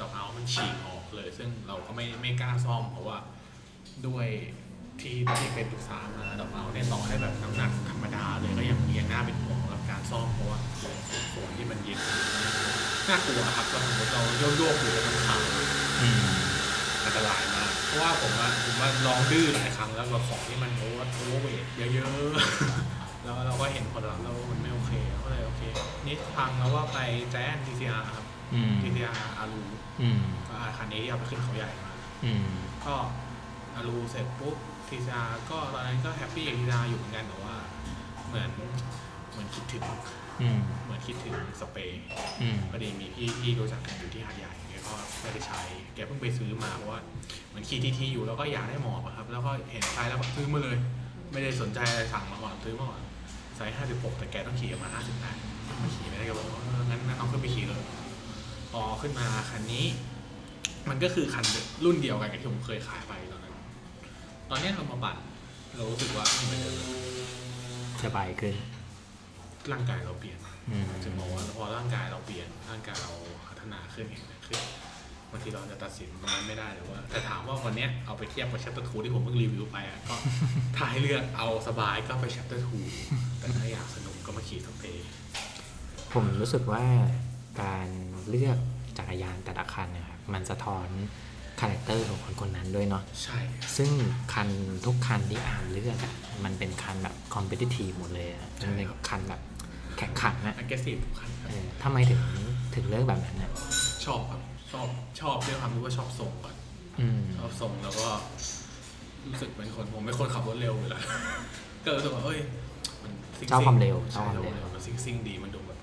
[0.00, 3.18] ดอกเอามันฉีกออกเลย ซึ่งเราก็ไม่ไม่กล้าซ่อมเพราะว่า
[4.06, 4.26] ด้วย
[5.00, 11.98] ที่ที่เป็นปรึกษามาดอกเอาเนี่ยต่อให้แบบน้ำหนักธรรมดาเลยก็ยังยังน่าเป็นห่วงกับการซ่อมเพราะว่าส่วนที่มันเย็น
[13.08, 15.40] น่ากลัวครับตอนสมมติเราโยกโยกๆอยู่แล้วมันขาด
[17.04, 22.93] อันตรายมากเพราะว่าผมว่าผมว่าลองดื้อหลายครั้งแล้วกับของที่มันโอเวอร์โอเวทเยอะๆ
[23.24, 25.62] แล้วเราก็เห็นผลลัพธ์แล้วมันไม่โอเคก็เลยโอเค
[26.06, 26.98] นี่พังแล้วก็ไป
[27.32, 29.62] แจ้ง TCR ครับอืม TCR อารู
[30.00, 31.92] อืมก็คันนี้ที่เอาไปขึ้นเขาใหญ่มา
[32.24, 32.46] อืม
[32.86, 32.94] ก็
[33.74, 34.56] อารูเสร็จปุ๊บ
[34.88, 37.56] TCR ก็ตอนนั้นก็แฮปปี้กับ TCR อยู่เหมือนกันแต่ว่า
[38.26, 38.50] เหมือน
[39.30, 39.84] เหมือนคิดถึง
[40.40, 42.02] อืมเหมือนคิดถึงสเปรย์
[42.40, 45.60] อืมพอดีมีพี่ที่รู้จักกันอยู่ที่หาดใหญ่แกก็ไม่ได้ใช้
[45.94, 47.00] แกเพิ่งไปซื้อมาเพราะว่า
[47.48, 50.76] เหมือนคีทีทีอยู่แล้วก็อยากได้หมอบอะครับ แล้วก็เห็นใช้แล้วก็ซื้อมาเลย
[51.32, 53.00] ไม่ได้สนใจอะไรสั่งมาก่อนซื้อมาก่อน
[53.56, 57.82] ไซส์56แต่แกต้องขี่ประมาณ58มาขี่ไม่ได้ก็บอกว่าเอองั้นงั้นเอาขึ้นไปขี่เลย
[58.72, 59.86] พอขึ้นมาคันนี้
[60.88, 61.44] มันก็คือคัน
[61.84, 63.54] รุ่นเดียวกันกับที่ผมเคยขายไปตอนนั้น
[64.50, 65.16] ตอนเนี้ยเรามาปั่น
[65.76, 66.60] เรารู้สึกว่ามันเป็น
[68.04, 68.54] สบายขึ้น
[69.72, 70.38] ร่างกายเราเปลี่ยน
[70.70, 73.12] อืมจะมองว่าพอร่างกายเราเปลี่ยนร่างกายเรา
[73.46, 80.16] พัฒนาขึ้นเห็นขึ้นบางทีเราจะตัดสินตรงนั้นไม่ได้เลยว่า แต่ถามว่าวันเนี้ยเอาไปเทียบกับ chapter 2ที่ผมเพิ่งรีวิวไปอะก็
[80.76, 82.60] ถ้าให้เลือกเอาสบายก็ไป chapter
[83.00, 85.06] 2แต่ถ้าอยากสนุกก็มาขี่สเปรย์
[86.12, 86.84] ผมรู้สึกว่า
[87.62, 87.88] การ
[88.28, 88.58] เลือก
[88.98, 90.88] จักรยานแต่ละคันเนะครับมันสะท้อน
[91.60, 93.38] คาแรคเตอร์ของคนคนนั้นด้วยเนาะใช่
[93.76, 93.90] ซึ่ง
[94.34, 94.48] คัน
[94.86, 99.40] ทุกคันที่อ่านเลือกอะมันเป็นคันแบบคอมเพติทีฟหมดเลยอะมันเป็นคันแบบ
[99.98, 102.20] แข่งขันนะ aggressive ทุกคันครับเออทำไมถึง
[102.74, 103.50] ถึงเลือกแบบนั้นนะ
[104.04, 104.40] ชอบครับ
[104.72, 104.88] ชอบ
[105.20, 106.54] ชอบด้วยความรู้ว่าชอบทรงก่อน
[107.00, 108.08] อืม ชอบทรงแล้วก็
[109.28, 111.02] รู้สึกเป็นคนผมเป็นคนขับรถเร็วอยู่แล้ว
[111.84, 112.40] ก็รู้สึกว่าเอ้ย
[113.02, 115.78] มันซิ่งๆชอบความเร็วชอใช่บความเร็เร็วว มันซิ่งซิ่งๆดีมันดูแบบ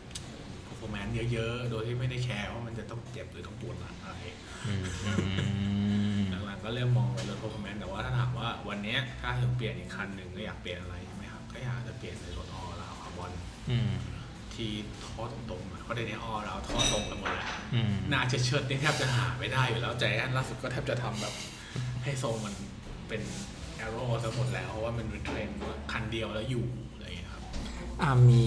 [0.68, 4.18] พ e r f o r m a n c e เยอะๆ โดยที่ไม่ได้แคร์ว่ามันจะต้องเจ็บหรือต้องปวดหลังอะไร
[4.68, 5.12] อืมอื
[6.22, 13.32] มหลังๆก็เริ่มมองไปรถ performance แต่ว่าถ้าถามว่าวันเนี้ยถ้าถึงเปลี่ยนอีกคันหนึ่งก็อยากเปลี่ยนอะไรใช่ไหมครับ ก็อยากจะเปลี่ยนในรถออลาวคาร์บอน
[13.72, 13.92] อืม
[14.56, 14.72] ที่
[15.04, 21.34] ท่อตรงๆอะเพราะในนี้ออลาวท่อตรงกันหมดแล้วอืม หน้าเชิดๆนี่แทบจะหาไม่ได้อยู่แล้วใจแอนล่าสุดก็แทบจะทำแบบ
[22.04, 22.54] ให้ทรงมัน
[23.08, 23.22] เป็น
[23.78, 27.44] aero ซะหมดแล้วเพราะว่ามันเป็นเทรนด์ว่าคันเดียวแล้วอยู่อะไรอย่างเงี้ยครับ
[28.02, 28.46] อ่ามี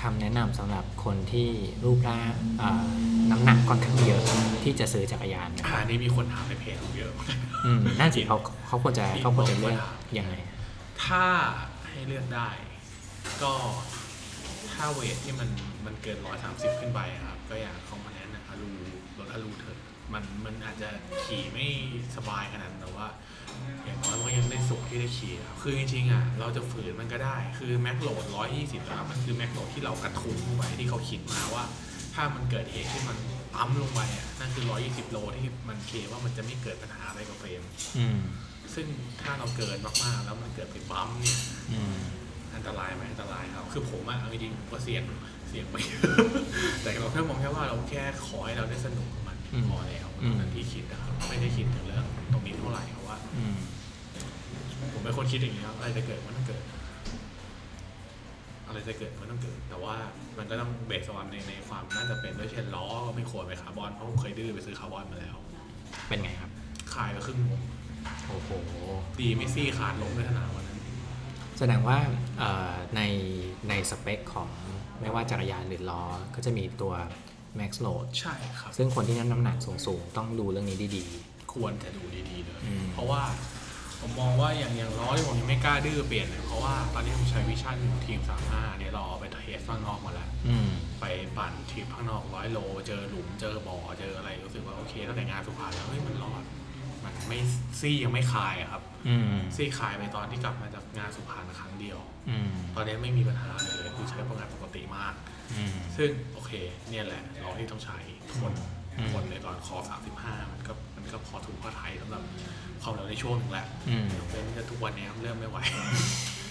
[0.00, 1.48] คำแนะนำสำหรับคนที่
[1.84, 2.82] รูปร่างอ่า
[3.30, 4.22] น้ำหนักค่อนข้างเยอะ
[4.64, 7.12] ที่จะซื้อจักรยานไหมอ่านี่มีคนถามในเพจผมเยอะ
[7.66, 8.36] อืมนั่นสิเขา
[8.66, 9.78] เขาควรจะเขาควรจะเลือก
[10.18, 10.34] ยังไง
[11.04, 11.24] ถ้า
[11.88, 12.48] ให้เลือกได้
[13.42, 13.52] ก็
[14.74, 15.48] ถ้าเวทที่มัน
[15.86, 18.70] มันเกินร้อยสามสิบขึ้นไปอะครับ ก็อยากเขามาแนะนำอารู
[19.18, 19.78] รถอารูเถอะ
[20.12, 20.88] มันมันอาจจะ
[21.24, 21.66] ขี่ไม่
[22.16, 23.06] สบายขนาดนั้นแต่ว่า
[23.84, 31.64] อย่างน้อยมันก็ยังได้สุขที่ได้ขี่ครับคือจริงๆอะเราจะฝืนมันก็ได้ คือแม็กโหลดร้อยยี่สิบแล้วมันคือแม็กโหลดที่เรากระทุ้งลงไปที่เขาคิดมาว่า
[32.14, 33.18] ถ้ามันเกิดเหตุที่มัน
[33.54, 37.62] ปั๊มลงไปอะนั่นคือร้อยยี่สิบโลที่มันเคลมว่ามันจะไม่เกิดปัญหาอะไรกับเฟรม
[37.98, 38.18] อืม
[38.74, 38.86] ซึ่ง
[39.22, 41.38] ถ้าเราเกินมากๆ แล้วมันเกิดไปปั๊มเนี่ย
[41.72, 41.98] อืม
[42.56, 45.02] อันตรายไหมอันตรายครับคือผมอะเอาจริงๆผมก็เสี่ยง
[45.48, 45.76] เสี่ยงไป
[46.82, 53.56] แต่เราแค่มองแค่ว่าเราแค่ขอให้เราได้สนุกกับมันอืมพอแล้วอืม นั่นที่คิดนะครับไม่ได้คิดถึงเรื่องตรงนี้เท่าไหร่เพราะว่า อืม
[54.92, 56.62] ผมเป็นคนคิดอย่างนี้ครับอะไรจะเกิดมันต้องเกิด
[58.66, 59.94] อะไรจะเกิดมันต้องเกิด แต่ว่า
[60.38, 65.36] มันก็ต้องเบสออนในในความน่าจะเป็นด้วยเช่นล้อก็ไม่ควรไปคาร์บอนเพราะผมเคยดื้อไปซื้อคาร์บอนมาแล้ว
[66.08, 66.50] เป็นไงครับ
[66.94, 67.62] ขายไปครึ่งวง
[68.28, 68.50] โอ้โห
[69.20, 70.63] ดีไม่ซี่ขาดลงด้วยขนาดวันนั้น
[71.58, 71.98] แสดงว่า
[72.38, 73.00] เอ่อใน
[73.68, 74.48] ในสเปคของ
[75.00, 76.02] ไม่ว่าจักรยานหรือล้อ
[76.34, 76.94] ก็จะมีตัว
[77.58, 81.04] max load ใช่ครับ ซึ่งคนที่น้ำหนักสูงๆ ต้องดูเรื่องนี้ดี
[81.54, 83.22] ควรจะดูดีๆเลยอืมเพราะว่า
[84.00, 90.68] ผมมองว่าอย่างอย่างล้อที่ผมยังไม่กล้าดื้อเปลี่ยนเนี่ยเพราะว่าตอนนี้ผมใช้วิชั่นทีม35เนี่ยเราเอาไปเทสข้างนอกมาแล้วๆอืม
[91.00, 91.04] ไป
[91.36, 96.42] ปั่นทริปข้างนอกร้อยโล เจอหลุมเจอบ่อเจออะไรรู้สึกว่าโอเคตั้งแต่งานสุพรรณแล้วเฮ้ยมันรอด
[97.04, 97.38] มันไม่
[97.80, 105.14] ซี่ยังไม่คลายอะครับอืมซี่คลายไปตอนที่กลับมาจากงานสุพรรณครั้งเดียว อืมตอนนี้ไม่มีปัญหาเลยคือใช้ประงานปกติมาก
[105.56, 106.52] อืม ซึ่งโอเค
[106.90, 107.98] เนี่ยแหละล้อที่ต้องใช้
[108.40, 108.52] ทน
[108.96, 109.76] อืม ทนเลยก่อนคอ
[110.16, 112.22] 35 มันก็มันก็พอถูกพอไทยสำหรับ
[112.82, 115.58] ความเร็วในช่วงหนึ่งแหละอืมยกเว้นจะทุกวันนี้เริ่มไม่ไหว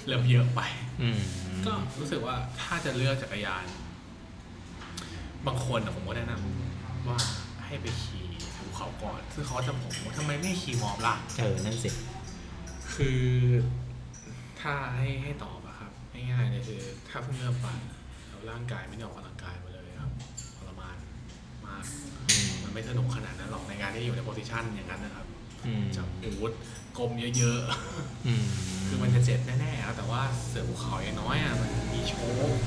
[0.07, 0.61] เริ่มเยอะไป
[1.01, 1.19] อืม
[1.65, 3.65] ก็รู้สึกว่าถ้าจะเลือกจักรยาน
[5.47, 7.17] บางคนอะผมก็แนะนำว่า
[7.65, 8.12] ให้ไปขี่ภูเขา
[9.03, 11.89] ก่อน ซึ่งเขาจะผมว่าทำไมไม่ขี่มอบล่ะ เออ นั่นสิ
[12.95, 13.21] คือ
[14.61, 17.77] ถ้าให้ให้ตอบอะครับง่ายๆเลยคือ ถ้าเพิ่งเริ่มปั่น
[18.27, 20.11] แล้วร่างกายไม่ได้ออกกำลังกายมาเลยครับ
[20.57, 20.97] ทรมาน
[21.65, 21.83] มาก
[22.29, 25.25] อืมมันไม่สนุกขนาดนั้นหรอกในการที่อยู่ในโพสิชันอย่างนั้นนะครับ
[25.65, 26.51] อืมจับอูด
[26.97, 28.45] กลมเยอะๆอืม
[28.87, 32.57] คือมันจะเจ็บแน่ๆครับแต่ว่าเสือภูเขาอย่างน้อยอะมันมีโชว์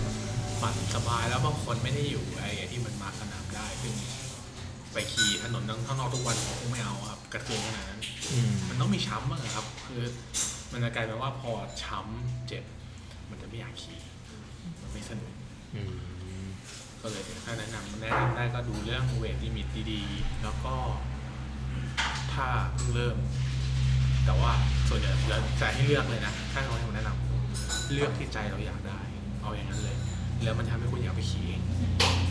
[0.63, 3.95] ปั่นสบายแล้วบางคนไม่ได้อยู่ไอ้ที่มันมาสนามได้ซึ่ง
[4.97, 8.01] ไปขี่ถนนข้างนอกทุกวันผมคงไม่เอาครับกระเทือนขนาดนั้น
[8.33, 10.03] อืมมันต้องมีช้ำบ้างอะครับ คือ
[10.73, 12.65] มันจะกลายเป็นว่าพอช้ำเจ็บ
[13.31, 14.01] มันจะไม่อยากขี่
[14.81, 15.35] มันไม่สนุก
[15.75, 15.83] อื
[16.45, 16.47] ม
[17.03, 20.75] ก็เลยถ้าแนะนำแนะนำได้ก็ดูเรื่องเวทลิมิตดีๆ แล้วก็
[22.33, 23.17] ถ้าเพิ่งเริ่ม
[24.25, 24.53] แต่ว่า
[24.89, 29.01] ส่วนใหญ่แล้วใจให้เลือกเลยนะ ถ้าเขาให้ผมแนะนำเลือกที่ใจเราอยากได้
[29.41, 29.97] เอาอย่างนั้นเลย
[30.43, 31.63] แล้วมันทำให้คุณอยากไปขี่เอง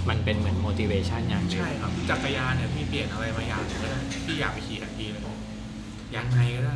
[0.09, 5.23] มันเป็นเหมือน motivation อย่างหนึ่งใช่ครับจักรยานเนี่ยพี่เปลี่ยนอะไรมาอย่างหนึ่งก็ได้พี่อยากไปขี่ทันทีเลย
[6.15, 6.75] ยางในก็ได้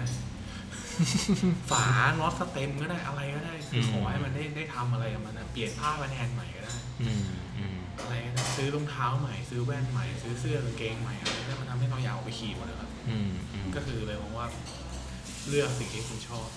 [1.72, 1.86] ฝา
[2.20, 7.24] น็อต stem ก็ได้อะไรก็ได้คือขอให้มันได้ได้ทำอะไรกับมันนะเปลี่ยนผ้าพันแฮนด์ใหม่ก็ได้ อืม
[7.58, 14.48] อืมอะไรก็ได้ซื้อรองเท้าใหม่ ซื้อแว่นใหม่ ซื้อเสื้อกางเกงใหม่อะไรก็ได้มันทำให้เราอยากออกไปขี่หมดเลยครับ อืมอืมก็คือเลยมองว่า
[15.50, 16.48] เลือกสิ่งที่คุณชอบ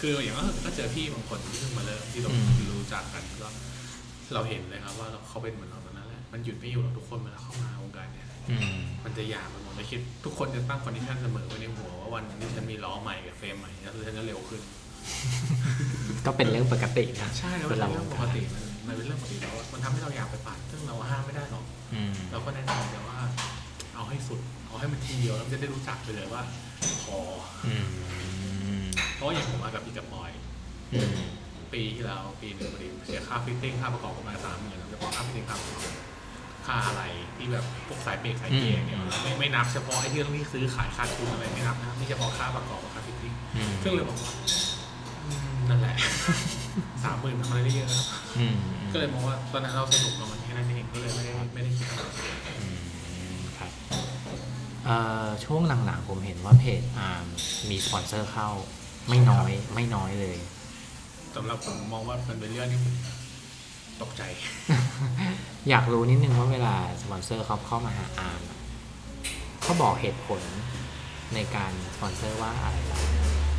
[0.00, 2.30] คืออย่างก็ก็เจอพี่บางคนที่เพิ่งมาเริ่มที่เรา
[2.78, 3.48] รู้จักกันก็
[4.34, 14.60] เราเห็นเลยครับว่าเขาเป็นเหมือนเราตอนนั้นแหละมันหยุดไม่อยู่หรอกทุกคนเวลาเข้ามาวงการเนี่ยอืมมันจะอยากมันหมดเลยคิดทุกคนจะตั้ง condition เสมอไว้ในหัวว่าวันหนึงที่ฉันมีล้อใหม่กับเฟรมใหม่แล้วฉันจะเร็วขึ้น
[16.26, 21.64] ก็เป็นเรื่องปกตินะใช่แล้วมันเป็นเราเป็นเรื่องปกติมันมันเป็นเรื่องปกติแล้วมันทำให้เราอยากไปปั่นซึ่งเราห้ามไม่ได้หรอก
[21.94, 23.18] อืมเราก็แนะนำแต่ว่า
[23.94, 26.42] เอาให้สุด เอาให้มันทีเดียวแล้วมันจะได้รู้จักไปเลยว่า
[27.04, 27.18] พอ
[27.66, 27.84] อืม
[29.14, 30.30] เพราะว่าอย่างผมมากับพี่กับบอย
[30.94, 31.14] อืม
[31.72, 35.92] ปีที่แล้วปีหนึ่งพอดีเสียค่า fitting ค่าประกอบประมาณสามหมื่นเฉพาะค่า fitting ค่าประกอบ
[36.66, 37.02] ค่าอะไร
[37.36, 44.32] ที่แบบพวกสายเบรกสายเกียร์เนี่ยไม่ไม่นับเฉพาะไอ้ที่ต้องที่ซื้อขายขาดทุนอะไรไม่นับนะนี่เฉพาะค่าประกอบกับค่า fitting อืมซึ่งเลยบอกว่า
[45.26, 45.96] อืมนั่นแหละ
[47.04, 48.04] สามหมื่นทำอะไรได้เยอะนะ
[48.38, 48.56] อืม
[48.92, 52.02] ก็เลยมองว่าตอนนั้นเราสนุกกับมันแค่นั้นเองก็เลยไม่ได้ไม่ได้คิดอะไร
[52.60, 52.66] อื
[53.34, 53.70] มครับ
[54.86, 57.24] เอ่อช่วงหลังๆผมเห็นว่าเพจอาร์ม
[57.70, 58.48] มีสปอนเซอร์เข้า
[59.08, 60.38] ไม่น้อยไม่น้อยเลย
[61.36, 62.80] สำหรับผมมองว่ามันเป็นเรื่องที่
[64.02, 64.22] ตกใจ
[65.70, 68.58] อยากรู้นิดนึงว่าเวลาสปอนเซอร์เขาเข้ามาหาอาร์มอะ
[69.62, 70.40] เขาบอกเหตุผล
[71.34, 72.98] ในการสปอนเซอร์ว่าอะไรเรา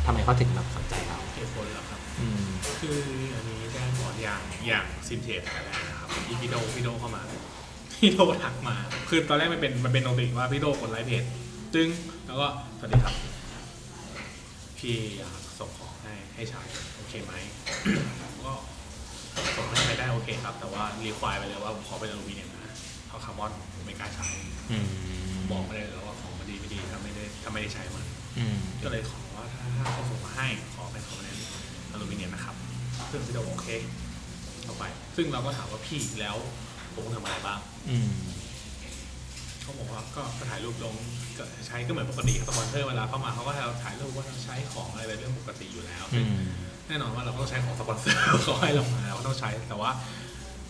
[0.04, 2.46] ทำไมเขาถึงแบบสนใจเราเหตุผลแล้วครับ อืม
[2.80, 2.98] คือ
[3.34, 5.58] อันนี้แจ้งก่อนอย่างอย่างซิมเทสอะไร
[5.88, 7.22] นะครับที่พี่โดพี่โดเข้ามา
[8.00, 8.76] พี่โดทักมา
[9.08, 11.24] คือตอนแรกมันเป็นมันเป็น noti ว่าพี่โดกดไลค์เพจ
[11.74, 11.88] จึง
[12.26, 12.46] แล้วก็
[12.78, 13.14] สวัสดีครับ
[14.78, 16.60] พี่อยากส่งของให้ให้ใช้
[16.94, 17.32] โอเคไหม
[18.44, 18.52] ก็
[19.56, 22.72] ส่งให้ได้โอเคครับ แต่ว่า require ไปเลยว่าผมขอเป็นอลูมิเนียมนะ
[23.06, 24.28] เพราะคาร์บอนผมไม่กล้าใช้
[24.70, 24.86] อืม
[25.50, 28.06] บอกไม่ได้เลยว่าของมันดีไม่ดีถ้าไม่ได้ถ้าไม่ได้ใช้มัน
[28.38, 31.44] อืมก็เลยขอว่าถ้าถ้าเขาส่งมาให้ขอเป็น component
[31.92, 32.54] อลูมิเนียมนะครับ
[33.10, 33.68] ซึ่งพี่โดบอกโอเค
[34.64, 34.84] เอาไป
[35.16, 36.36] ซึ่งเราก็ถามว่าพี่แล้ว
[36.94, 37.58] ผมต้องทำอะไรบ้าง
[37.90, 38.10] อืม
[39.62, 40.94] เขาบอกว่าก็ถ่ายรูปลง
[41.38, 46.36] ก็ใช้ก็เหมือนปกติครับสปอนเซอร์เวลาเข้ามาเขาก็ให้เราถ่ายรูปว่าเราใช้ของอะไรเป็นเรื่องปกติอยู่แล้วอืม
[46.92, 49.90] แน่นอนว่าเราก็ต้องใช้ของสปอนเซอร์เขาให้เรามาเราก็ต้องใช้แต่ว่า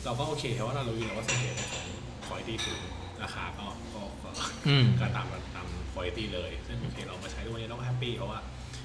[0.05, 2.81] เราก็โอเคเพราะว่าเรารู้อยู่แล้วว่าสเกลของคุณภาพสูง
[3.23, 4.31] ราคาก็ก็ก็
[4.69, 8.41] อืม ก็ตามตามคุณภาพเลย ซึ่งโอเคเรามาใช้ทุกวันนี้เราก็ happy เพราะว่า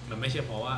[0.10, 0.76] มันไม่ใช่เพราะว่า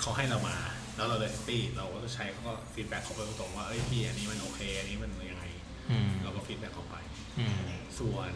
[0.00, 0.56] เขาให้เรามา
[0.96, 5.44] แล้วเราเลย happy เราก็ใช้เขาก็ feedback เขาไปตรงๆว่าเอ้ยพี่อันนี้มันโอเค อันนี้มันยังไง
[5.90, 6.96] อืมเราก็ feedback เขาไป
[7.38, 7.52] อืม
[7.98, 8.32] ส่วน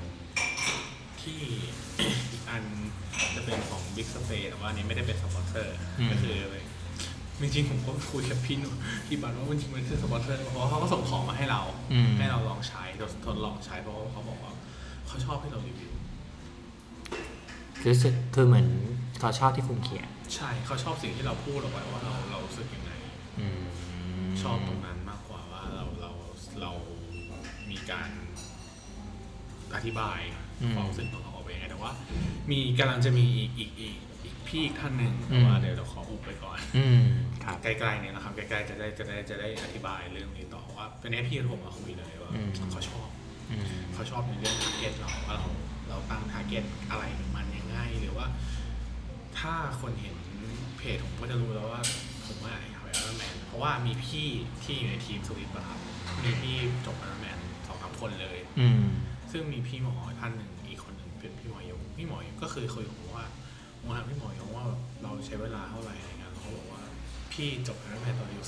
[1.23, 1.41] ที่
[2.31, 2.63] อีกอัน
[3.37, 5.77] จะเป็นของ Big Space แต่ว่าอันนี้ไม่ได้เป็นสปอนเซอร์
[6.11, 6.37] ก็คือ
[7.41, 8.75] จริงๆผมก็คุยกับพี่หนุ่ม
[9.07, 11.63] พี่บันว่าจริงๆมันคือสปอนเซอร์เพราะว่าเขาก็ส่งของมาให้เรา
[11.93, 12.83] อืม ให้เราลองใช้
[13.25, 14.53] ทดลองใช้เพราะว่าเขาบอกว่า
[15.07, 15.93] เขาชอบให้เรารีวิว
[17.87, 18.67] รู้สึกคือเหมือน
[19.21, 22.91] เขาชอบที่คุณเขียนใช่เขาชอบสิ่งที่เราพูดออกไปว่าเราเรารู้สึกยังไง
[23.41, 23.65] อืม
[24.43, 26.11] ชอบตรงนั้นมากกว่าว่าเราเรา
[26.61, 26.71] เรา
[27.71, 28.11] มีการ
[29.75, 30.21] อธิบาย
[30.75, 31.93] ความรู้สึกของเราออกไปยังไงแต่ว่า
[32.51, 34.06] มีกำลังจะมีอีกอีกอีกอีก
[34.49, 37.03] พี่อีกท่านหนึ่งแต่ว่าเดี๋ยวเราขออุบไปก่อนอืม
[37.45, 43.09] ครับใกล้ๆเนี่ยนะครับใกล้ๆจะได้จะได้จะได้อธิบายเรื่องนี้ต่อว่าเป็นนี้พี่ผมมาคุยเลยว่าอืมเขาชอบ
[43.51, 45.49] อืมเขาชอบในเรื่อง target เราว่าเรา
[45.89, 48.27] เราตั้ง target อะไรกับมันยังไงหรือว่า
[49.39, 50.17] ถ้าคนเห็น
[50.79, 51.83] เพจผมก็จะรู้แล้วว่า
[52.27, 54.27] ผมว่าอยากเป็นไอรอนแมนเพราะว่ามีพี่
[54.65, 55.79] ที่อยู่ในทีมสวิตอะครับ
[56.25, 58.85] มีพี่จบไอรอนแมนสองสามคนเลย อืม
[59.33, 63.27] ซึ่งมีพี่หมอท่านหนึ่งอีกคนหนึ่งเป็นพี่หมอยงพี่หมอยงก็คือคุยกับผมว่า
[63.87, 64.65] ผมถามพี่หมอยงว่า
[65.03, 66.83] เราใช้เวลาเท่าไหร่อะไรเงี้ยเขาบอกว่า
[67.33, 68.43] พี่จบไอรอนแมนตอนอายุ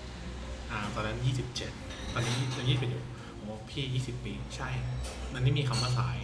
[0.00, 1.18] 47อ่าตอนนั้น
[1.64, 3.02] 27 ตอนนี้ตอนนี้เป็นอยู่
[3.36, 4.68] ผมบอกพี่ 20 ปีใช่
[5.32, 6.18] มันไม่มีคำว่าสาย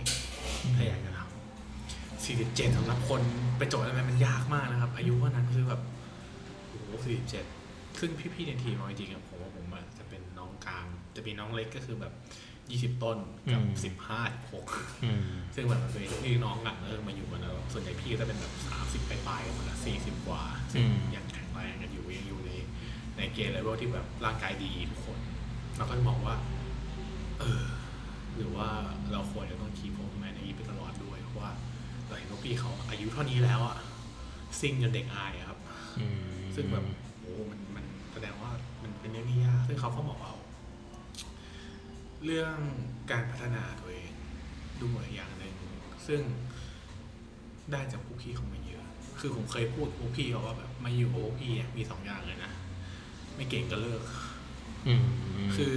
[0.76, 3.22] ถ้าอยากจะทำ47สำหรับคน
[3.59, 5.80] ไปจบอรอนแมนมันยากมากนะครับ อายุเท่านั้นคือแบบ
[6.68, 7.09] โอ้โห
[7.44, 10.86] 47ซึ่งพี่ๆในทีมเอาจริงๆผมว่าผมอะจะเป็นน้องกลาง
[11.16, 12.12] จะมีน้องเล็กก็คือแบบ
[12.77, 13.19] 20ต้น
[13.53, 14.21] กับอืมสิบห้า
[14.53, 14.66] หก
[15.05, 15.23] อืม
[15.55, 20.43] ซึ่งแบบมันเป็นพี่น้องกันเออมาอยู่กันแล้วส่วนใหญ่พี่ก็จะเป็นแบบสามสิบปลายๆกันหมดละสี่สิบกว่า
[20.73, 22.51] ซึ่งอืมยังแข็งแรงกันอยู่ยังอยู่ใน
[23.16, 25.19] ในเกณฑ์เลเวลที่แบบร่างกายดีทุกคน
[25.77, 26.37] เราก็จะมองว่า
[27.41, 27.64] เออ
[28.37, 28.69] หรือว่า
[29.12, 31.51] เราควรจะต้องคีโพแมนอย่างนี้ไปตลอดด้วยเพราะว่า
[32.07, 33.77] เราเห็นว่าพี่เขาอายุเท่านี้แล้วอะ
[34.61, 35.59] ซิ่งจนเด็กอายอะครับ
[35.99, 36.19] อืม
[36.55, 36.85] ซึ่งแบบ
[37.21, 38.51] โอ้มันมันแสดงว่า
[38.83, 40.33] มันเป็นเรื่องที่ยากซึ่งเขาก็บอกว่า
[42.25, 42.57] เรื่อง
[43.11, 44.11] การพัฒนาตัวเอง
[44.83, 45.55] ด้วยอย่างหนึ่ง
[46.07, 46.21] ซึ่ง
[47.73, 48.85] ได้จากพวกพี่เขามาเยอะ
[49.21, 52.53] คือผมเคยพูดพวกพี่เขาว่าแบบมาอยู่กับพวกพี่อะมีสองอย่างเลยนะ
[53.37, 54.03] ไม่เก่งก็เลิก
[54.87, 55.05] อืม
[55.57, 55.75] คือ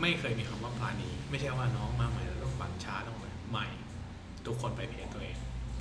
[0.00, 3.66] ไม่เคยมีคำว่าปราณี ไม่ใช่ว่าน้องมาใหม่แล้วต้องปั่นช้าต้องอะไรใหม่
[4.46, 5.36] ทุกคนไปเพจตัวเอง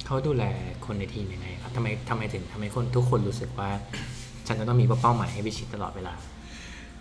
[0.06, 0.44] เขาดูแล
[0.86, 3.70] คนในทีมยังไงครับทำไมทำไมถึงทำให้คนทุกคนรู้สึกว่า
[4.48, 6.14] ฉันจะต้องมีเป้าหมายให้พิชิตตลอดเวลา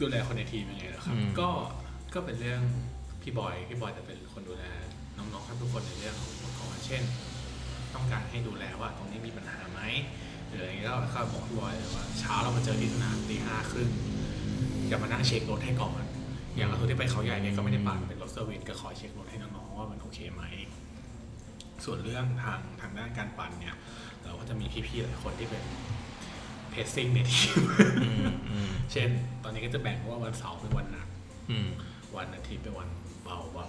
[0.01, 1.49] ดูแลคนในทีมยังไงล่ะครับอืมก็
[2.15, 2.63] ก็เป็นเรื่อง
[3.23, 4.65] พี่บอยพี่บอยจะเป็นคนดูแล
[5.17, 7.03] น้องๆทุกคนในเรื่องของอุปกรณ์เช่น
[7.95, 9.81] ต้องการให้ดูแลว่าตรงนี้มีปัญหาไหม
[10.47, 13.91] หรืออะไรอย่างเงี้ยก็ก็บอกพี่บอยเลยว่าเช้าเรามาเจอที่สนามตีห้าครึ่ง
[14.89, 16.03] อย่ามานั่งเช็ครถให้ก่อน
[16.57, 20.43] อย่างเราที่ไปเขาใหญ่เนี่ยก็ไม่ได้ปั่นเป็นรถ service ก็คอยเช็ครถให้น้องๆว่ามันโอเคไหม
[21.85, 23.75] ส่วนเรื่องทางทางด้านการปั่นเนี่ย
[24.25, 25.63] เราก็จะมีพี่ๆหลายคนที่เป็น
[26.71, 27.63] เพสซิ่งในทีม
[28.05, 29.09] อืมอืมเช่น
[29.43, 31.07] ตอนนี้ก็จะแบ่งว่าวันเสาร์เป็นวันหนัก
[31.51, 31.69] อืม
[32.17, 32.89] วันอาทิตย์เป็นวัน
[33.25, 33.69] เบาเบา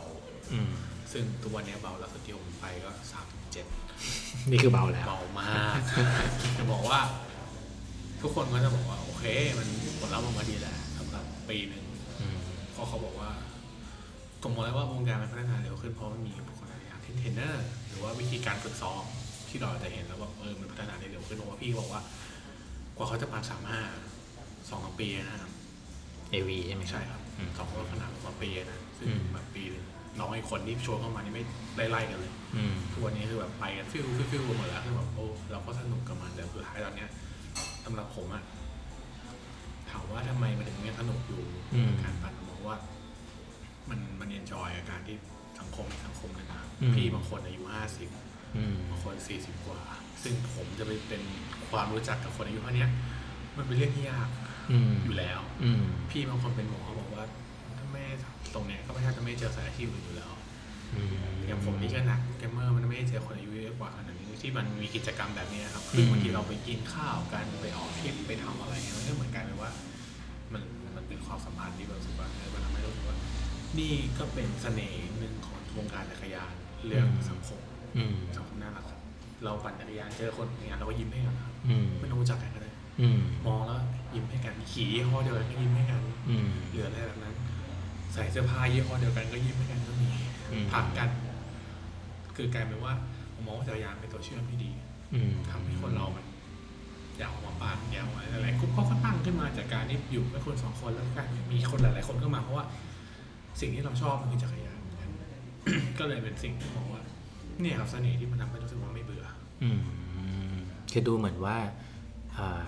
[0.51, 3.65] อืมๆซึ่งทุกวันนี้เบาแล้วสุดที่ผมไปก็สามถึงเจ็ด
[4.49, 5.77] นี่คือเบาแล้วเบามาก
[6.57, 6.99] จะบอกว่า
[8.21, 9.23] ทุกคนก็จะบอกว่า โอเค
[9.57, 9.67] มัน
[9.99, 11.85] ผลลัพธ์ออกมาดีแหละสำหรับปีหนึ่ง
[12.19, 12.37] อืม
[12.71, 13.29] เพราะเขาบอกว่า
[14.41, 19.03] ผมมองแล้วว่าวงการมันพัฒนาเร็วขึ้นเพราะมันมีบุคคลหลายอย่างเช่นเทรนเนอร์หรือว่าวิธีการฝึกซ้อม
[19.49, 22.01] ที่เราจะเห็นแล้วว่าเออมันพัฒนาได้เร็วขึ้นเพราะว่าพี่บอกว่า
[22.95, 23.81] กว่าเขาจะผ่านสามห้า
[24.69, 25.51] สองสามปีนะครับ
[26.31, 27.24] เอวีใช่ไหมใช่ครับอืม
[27.57, 29.83] สองคนขนาดสองปีนะซึ่งอืมแบบปีหนึง
[30.19, 37.09] น้องไอ้คนที่ชวนเข้ามานี่ไม่ไล่ๆกันเลยอืมทุกวันนี้คือแบบไปกันฟิวฟิวฟิวหมดแล้วคือแบบโอ้เราก็สนุกกับมันแต่สุดท้ายตอนเนี้ย
[37.85, 38.43] สำหรับผมอะ
[39.89, 42.77] ถามว่าทำไมมันถึงยังสนุกอยู่อืมกับการปั่นผมว่า
[43.89, 45.15] มันมัน enjoy กับการที่
[45.59, 48.09] สังคมสังคมหนึงอะอืมพี่บางคนอายุห้าสิบ
[48.57, 49.81] อืมบางคนสี่สิบกว่า
[50.23, 51.21] ซึ่งผมจะไปเป็น
[51.69, 52.89] ความรู้จักกับคนอายุเท่าเนี้ย
[53.57, 54.29] มันเป็นเรื่องที่ยาก
[54.71, 57.04] อืมอยู่แล้วอืมพี่บางคนเป็นหมอบอกว่าถ้าไม่
[58.55, 60.31] ตรงเนี้ยก็ไม่ใช่จะไม่เจอสายอาชีพอื่นอยู่แล้ว
[60.93, 61.07] อืม
[61.47, 69.71] อย่างผมนี่ก็นักเกมเมอร์มันไม่ได้เจอคนอายุเยอะกว่าขนาดนี้ที่มันมีกิจกรรมแบบนี้ครับคือบางทีเราไปกินข้าวกันไปออกทริปไปทำอะไรเงี้ยมันก็เหมือนกันเลยว่า
[70.53, 70.61] มัน
[70.95, 72.49] มันเป็นความสัมพันธ์ที่แบบรู้สึกว่าเออ
[73.79, 76.53] นี่ก็เป็นเสน่ห์หนึ่งของวงการจักรยาน
[76.85, 77.61] เรื่องสังคม
[77.97, 78.99] อืมสังคมน่ารักครับ
[79.43, 83.79] เราปั่นจักรยานเจอคนอย่างเงี้ยเราก็ยิ้มให้กันนะครับอืมไม่ต้องรู้จักกันก็ได้อืมมองแล้ว
[84.13, 87.34] ยิ้มให้กันขี่ยี่ห้อเดียวกันก็ยิ้มให้กันอืมเหลืออะไรแบบนั้น
[88.15, 90.09] ใส่เสื้อผ้ายี่ห้อเดียวกันก็ยิ้มให้กันก็มี
[90.51, 91.09] อืม ผลักกัน
[92.35, 92.93] คือกลายเป็นว่า
[93.33, 94.71] ผมมองว่าจักรยานเป็นตัวเชื่อมที่ดี
[95.13, 96.25] อืม ทำให้คนเรามัน
[97.17, 102.65] อยากออกมาปั่นอยากออกมาอะไรกลุ่มเขาก็ตั้งขึ้นมาจากการที่อยู่กับคนสองคนแล้วกันมีคนหลาย ๆ คนก็มาเพราะว่า
[103.59, 105.11] สิ่งที่เราชอบมันคือจักรยานเหมือนกัน
[105.99, 107.01] ก็เลยเป็นสิ่งที่มองว่า
[107.61, 109.25] เนี่ยครับเสน่ห์ที่มันทำให้รู้สึกว่าไม่เบื่อ
[109.63, 110.57] อืม
[110.91, 111.57] คือดูเหมือนว่า
[112.37, 112.47] อ่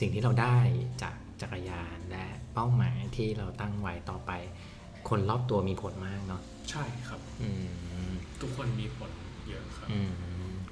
[0.00, 0.58] สิ่งที่เราได้
[1.02, 2.26] จากจักรยานและ
[2.58, 4.30] เป้าหมายที่เราตั้งไว้ต่อไป
[5.08, 7.50] คนรอบตัวมีผลมากเนาะใช่ครับอื
[8.10, 9.10] มทุกคนมีผล
[9.48, 10.12] เยอะครับอืม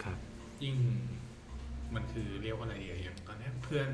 [0.05, 0.19] ครับ
[0.63, 0.77] ยิ่ง
[1.95, 3.89] มันคือเรียกว่าอะไรดีอะอย่างตอนเนี้ยเพื่อน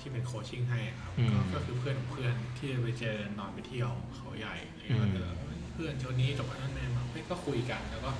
[0.00, 5.44] ที่เป็นโคชชิ่งให้อะครับอืมก็ก็คือเพื่อนของเพื่อนที่ไปเจอนอนไปเที่ยวเขาใหญ่อะไรอย่างเงี้ยอืมแล้วก็
[5.74, 8.10] เพื่อนชนนี้จบอันนั้นแมนมาเฮ้ยก็คุยกันแล้วก็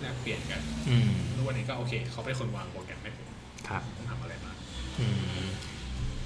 [0.00, 3.28] แลกเปลี่ยนกันอืมแล้ววันนี้ก็โอเค เขาเป็นคนวางโปรแกรมให้ผม
[3.68, 4.56] ครับต้องทำอะไรบ้าง
[5.00, 5.06] อื
[5.44, 5.46] ม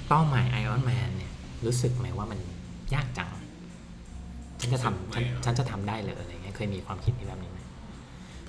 [0.09, 1.24] เป้าหมาย Iron Man เนี่ย
[1.65, 2.39] รู้สึกไหมว่ามัน
[2.93, 3.29] ยากจัง
[4.61, 7.59] ฉันจะทำฉันฉันจะทำได้เหรออะไรเงี้ยเคยมีความคิดที่แบบนี้ไหม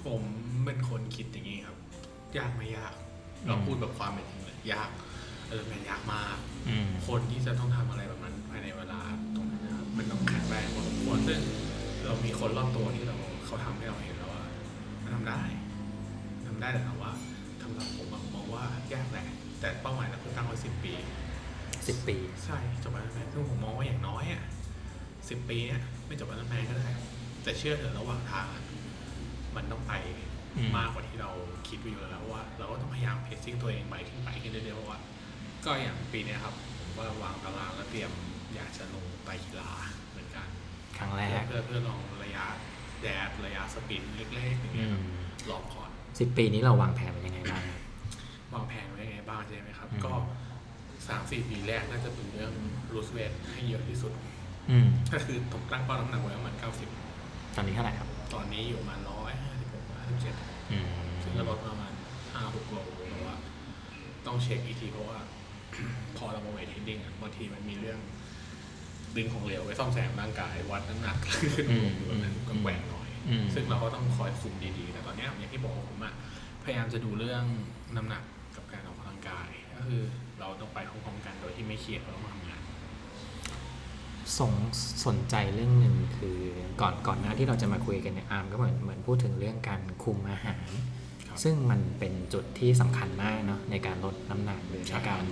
[0.05, 0.23] ผม
[0.65, 1.77] เป็นคนคิดอย่างนี้ครับ
[2.39, 2.93] ยากไม่ยาก
[3.47, 4.91] เราอืมพูดแบบความเป็นจริงเลยยาก
[5.49, 6.37] เออแมนยากมาก
[6.69, 9.01] อืมคนที่จะต้องทำอะไรแบบนั้นภายในเวลา
[9.37, 11.41] ตรงนั้นนะครับมันต้องแข็งแรงพอสมควรซึ่ง
[12.05, 14.43] เรามีคนรอบตัวที่เราเขาทำให้เราเห็นแล้วว่า
[15.03, 15.41] มันทำได้
[16.47, 17.13] ทำได้แต่ถามว่า
[17.63, 19.27] สำหรับผมอะผมมองว่ายากแหละ
[19.61, 20.93] แต่เป้าหมายเราคือตั้งไว้สิบปี
[21.87, 24.43] สิบปี ใช่จบอันนั้นแมนซึ่งผมมองว่าอย่างน้อยอะ
[25.29, 26.89] สิบปีเนี่ยไม่จบอันนั้นแมนก็ได้
[27.43, 28.63] แต่เชื่อเถอะระหว่างทางอะ
[29.57, 29.93] มันต้องไป
[30.57, 31.31] อืม มากกว่าที่เรา
[31.69, 34.99] คิดไว้อยู่แล้วว่า เราก็ต้องพยายามเพจซิ่งตัวเองไปขึ้นไปขึ้นเรื่อยๆเพราะว่า
[35.65, 38.11] ก็อย่างปีเนี้ยครับผมก็วางตารางแล้วเตรียม
[38.55, 39.71] อยากจะลงไปกีฬา
[40.11, 40.49] เหมือนกัน
[40.99, 42.45] ครั้งแรเพื่อกเพื่อเพื่อลองระยะ
[43.03, 44.99] แดดระยะสปรินต์เล็กๆอย่างอืเงี้ยม
[45.51, 47.81] ลองก่อน สิบปีนี้เราวางแผนเป็นยังไงบ้างครับ
[48.55, 50.13] วางแผนไว้ยังไงบ้างใช่ไหมครับ อืมก็
[51.09, 52.53] สามสี่ปีแรกน่าจะเป็นเรื่อง
[52.93, 54.13] lose weight ให้เยอะที่สุด
[54.71, 56.89] อืม ก็คือผมตั้งเป้าน้ำหนักไว้ประมาณเก้าสิบ
[57.57, 60.35] ตอนนี้เท่าไหร่ครับ ตอนนี้อยู่ประมาณร้อยห้าสิบหกห้าสิบเจ็ด
[60.73, 60.87] อืม
[61.23, 61.93] ซึ่งก็ลดประมาณ
[62.33, 62.79] ห้าหกโล
[63.09, 63.35] แต่ว่า
[64.27, 65.19] ต้องเช็คอีกทีเพราะว่า
[66.17, 67.99] พอเรามา weight training อะบางทีมันมีเรื่อง
[69.17, 71.17] ดึงของเหลวไว้ซ่อมแซมร่างกายวัดน้ำหนัก
[71.55, 76.15] ขึ้นลงอยู่แบบนั้นก็แหว่งหน่อย อืมซึ่งเราก็ต้องคอยคุมดีๆ แต่ตอนเนี้ยอย่างที่บอกผมอะ
[76.65, 77.45] พยายามจะดูเรื่อง
[77.97, 78.23] น้ำหนัก
[78.57, 80.03] กับการออกกำลังกาย ก็คือ
[80.41, 82.61] เราต้องไปพร้อมๆกันโดยที่ไม่เครียดเพราะเราต้องทำงาน
[84.39, 84.53] สง
[85.07, 86.39] สนใจเรื่องหนึ่งคือ
[86.81, 90.67] ก่อนก่อนหน้าที่เราจะมาคุยกันเนี่ยอาร์มก็เหมือนเหมือนพูดถึงเรื่องการคุมอาหาร
[91.29, 95.25] ครับซึ่งมันเป็นจุดที่สำคัญมากเนาะในการลดน้ำหนักหรือใช่ในการ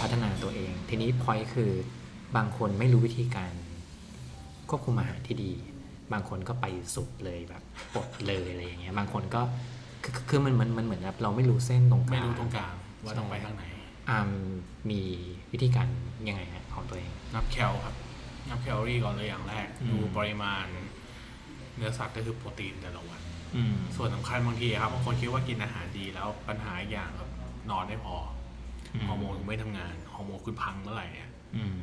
[0.00, 1.70] พัฒนาตัวเอง ทีนี้พอยคือ
[2.36, 3.52] บางคนไม่รู้วิธีการ
[4.68, 5.52] ควบคุมอาหารที่ดี
[6.12, 7.62] บางคนก็ไปสุดเลยแบบ
[7.94, 9.42] ปลดเลยอะไรอย่างเงี้ยบางคนก็
[10.04, 12.74] คือคือคือมันมันมันเหมือนแบบเราไม่รู้เส้นตรงกลางไม่รู้ตรงกลาง
[13.04, 13.64] ว่าต้องไปทางไหน
[14.08, 14.28] อาร์ม
[14.90, 15.00] มี
[15.52, 15.86] วิธีการ
[16.28, 17.94] ยังไงฮะของตัวเอง นับแคลครับ
[18.50, 20.66] นับแคลอรี่ก่อนเลยอย่างแรก อืม ดูปริมาณ
[21.76, 23.20] เนื้อสัตว์ก็คือโปรตีนแต่ละวัน
[23.56, 27.30] อืม ส่วนสำคัญบางทีครับบางคนคิดว่ากินอาหารดีแล้วปัญหาอีกอย่างครับ
[27.70, 28.16] นอนไม่พอ
[28.92, 31.78] อมฮอร์โมนไม่ทำงานฮอร์โมนคุณพังเมื่อไหร่เนี่ยอืม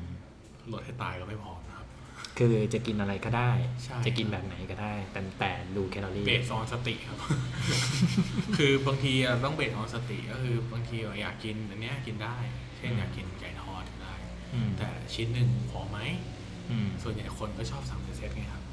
[0.72, 1.65] ลดให้ตายก็ไม่พอนะ
[2.38, 3.52] ครับคือจะกินอะไรก็ได้
[3.84, 7.18] ใช่จะกินแบบไหนก็ได้ แต่แต่ดูแคลอรี่ base on สติครับ
[8.58, 12.38] คือบางทีอะต้อง base on สติก็คือบางทีอะอยากกินอันเนี้ยกินได้
[12.78, 14.16] เช่นอยากกินไก่ทอดก็ได้
[14.54, 15.98] อืมแต่ชิ้นหนึ่งพอไหม
[16.70, 18.64] อืมส่วนใหญ่คนก็ชอบสั่งเป็นเซตไงครับ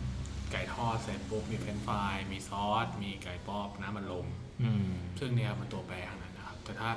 [0.52, 4.26] ไก่ทอดเสร็จปุ๊บมีเฟรนช์ฟรายมีซอส มีไก่ป๊อบน้ำมันลม
[4.62, 4.88] อืม
[5.18, 6.90] ซึ่งเนี่ยมันตัวแปรทั้งนั้นนะครับ แต่ถ้า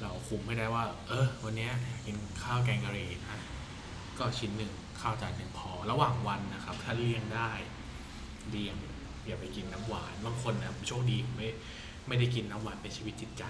[0.00, 1.72] เราคุมไม่ได้ว่า เออ วันเนี้ย
[2.06, 3.40] กินข้าวแกงกะหรี่นะ
[4.18, 4.72] ก็ชิ้นหนึ่ง
[5.06, 7.50] ข้าวจานหนึ่งพอ ระหว่างวันนะครับ ถ้าเลี่ยงได้
[8.50, 8.76] เลี่ยง
[9.26, 11.46] อย่าไปกินน้ำหวานบางคนนะโชคดีไม่
[12.08, 13.44] ไม่ได้กินน้ำหวานเป็นชีวิตจิตใจ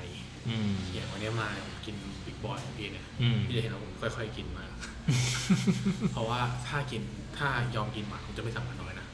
[0.48, 1.94] อืม อย่างวันเนี้ยมาผมกิน
[2.24, 4.70] บิ๊กบอยของพี่เนี่ยอืม พี่จะเห็นว่าผมค่อยๆกินมาก
[6.12, 7.02] เพราะว่าถ้ากิน
[7.38, 9.06] ถ้ายอมกินหวานผมจะไม่สั่งมันน้อยนะ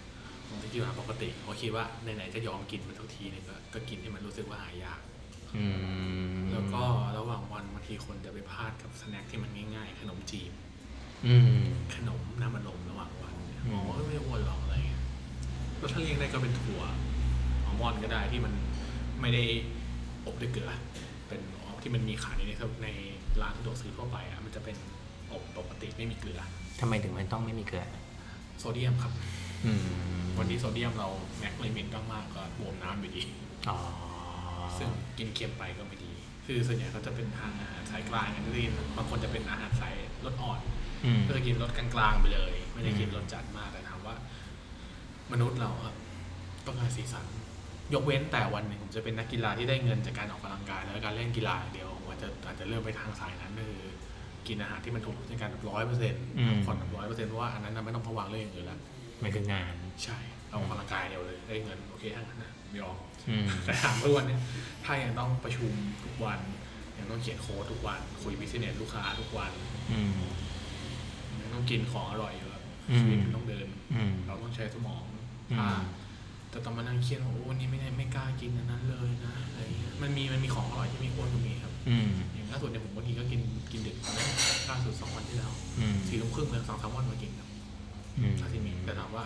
[0.49, 5.01] ผมจะกินหวานปกติเพราะคิดว่าไหนๆจะยอมกินมันทุกทีเนี่ยก็ก็กินให้มันรู้สึกว่าหายาก
[5.57, 5.65] อื
[6.33, 6.83] มแล้วก็
[7.19, 10.62] ระหว่างวันบางทีคนจะไปพลาดกับสแน็คที่มันง่ายๆ ขนมจีบอืม
[11.95, 15.03] ขนมน้ำมันลมระหว่างวันเนี่ยอืมองว่าไม่อ้วนหรอกอะไรเงี้ย
[15.79, 16.83] แล้วถ้าเลี่ยงได้ก็เป็นถั่ว
[17.65, 18.53] อัลมอนด์ก็ได้ที่มัน
[19.21, 19.45] ไม่ได้
[20.27, 20.71] อบด้วยเกลือ
[21.29, 21.41] เป็น
[21.83, 22.43] ที่มันมีขายใน
[22.85, 22.89] ใน
[23.43, 24.77] ร้านสะดวกซื้อทั่วไปอะมันจะเป็น
[25.33, 26.41] อบปกติไม่มีเกลือ
[26.81, 27.87] ทำไมถึงมันต้องไม่มีเกลือ
[28.59, 29.13] โซเดียมครับ
[29.65, 29.73] อื
[30.39, 31.09] วันที่โซเดียมเรา
[31.39, 33.23] แม็กลิมิตมากๆก็บวมน้ำอยู่ดี
[33.69, 33.79] อ๋อ
[34.79, 36.13] ซึ่งกินเค็มไปก็ไม่ดี
[36.47, 38.63] คือส่วนใหญ่เขาจะเป็นทางอาหารสายกลางอย่างที่ได้
[38.97, 39.95] บางคนจะเป็นอาหารสาย
[40.25, 40.61] รสอ่อน
[41.29, 44.15] ก็จะกินรสกลางๆไปเลย ไม่ได้กินรสจัดมากแต่ถามว่า
[45.33, 45.95] มนุษย์เราครับ
[46.67, 47.27] ต้องการสีสัน
[47.95, 53.83] ยกเว้นแต่วันหนึ่งผมจะเป็นนักกีฬาที่ได้เงินจากการออกกำลังกาย แล้วการเล่นกีฬาอย่างเดียวผมอาจจะอาจจะเริ่มไปทางสายนั้นก็คือ
[54.49, 58.81] กินอาหารที่มันถูกในการร้อยเปอร์เซ็นต์อืมผ่อนร้อยเปอร์เซ็นต์เพราะว่าอันนั้นนะไม่ต้องพะวางเรื่องอย่างอื่นแล้ว
[59.23, 59.75] มันคืองาน
[60.05, 62.97] ใช่เอาออกกำลังกายเดียวเลยได้เงินโอเคทั้งนั้นนะยอม
[63.29, 64.41] อืมแต่ถามทุกวันเนี่ย
[64.85, 65.73] ถ้ายังต้องประชุม
[66.05, 66.41] ทุกวัน
[66.99, 69.53] ยังต้องเขียนโค้ดทุกวัน คุย business ลูกค้าทุกวัน
[69.93, 70.52] อืมยัง
[71.55, 75.05] ต้องกินของอร่อยอยู่ครับอืมชีวิตมันต้องเดินอืมเราต้องใช้สมอง
[75.51, 75.69] อืมอ่า
[76.51, 83.41] แต่ตอนมานั่งเครียดว่าโอ้วันนี้ไม่ได้ไม่กล้ากินอันนั้นเลยนะอะไรเงี้ยมันมีมันมีของอร่อยที่มีอ้วนก็มีครับอืมอย่างล่าสุดเนี่ยผมบางทีก็กิน
[83.73, 84.27] กินดึกนะ
[84.71, 87.49] ล่าสุดสองวันที่แล้วอืมสี่ทุ่มครึ่งเลยสองสามวันมากินครับ
[88.19, 89.25] อืมซาซิมิแต่ถามว่า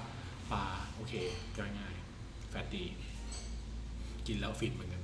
[0.50, 0.62] ปลา
[0.94, 1.12] โอเค
[1.58, 1.94] ย่อยง่าย
[2.50, 2.84] แฟตดี
[4.26, 5.02] กินแล้วฟิตเหมือนกัน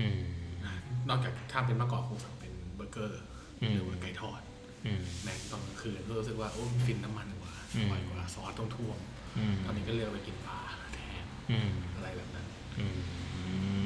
[0.00, 0.20] อืม
[0.64, 0.74] นะ
[1.08, 3.22] นอกจากถ้าเป็นเมื่อก่อนคงสั่งเป็นเบอร์เกอร์
[3.60, 4.40] อืมหรือว่าไก่ทอด
[4.86, 8.98] อืมแม็กตอนกลางคืนก็รู้สึกว่าโอ้มันฟินน้ำมันกว่าอือมร่อยกว่าซอสต้องท่วม
[9.38, 10.58] อืมตอนนี้ก็เลือกไปกินปลา
[10.94, 12.46] แทนอืมอะไรแบบนั้น
[12.78, 12.86] อื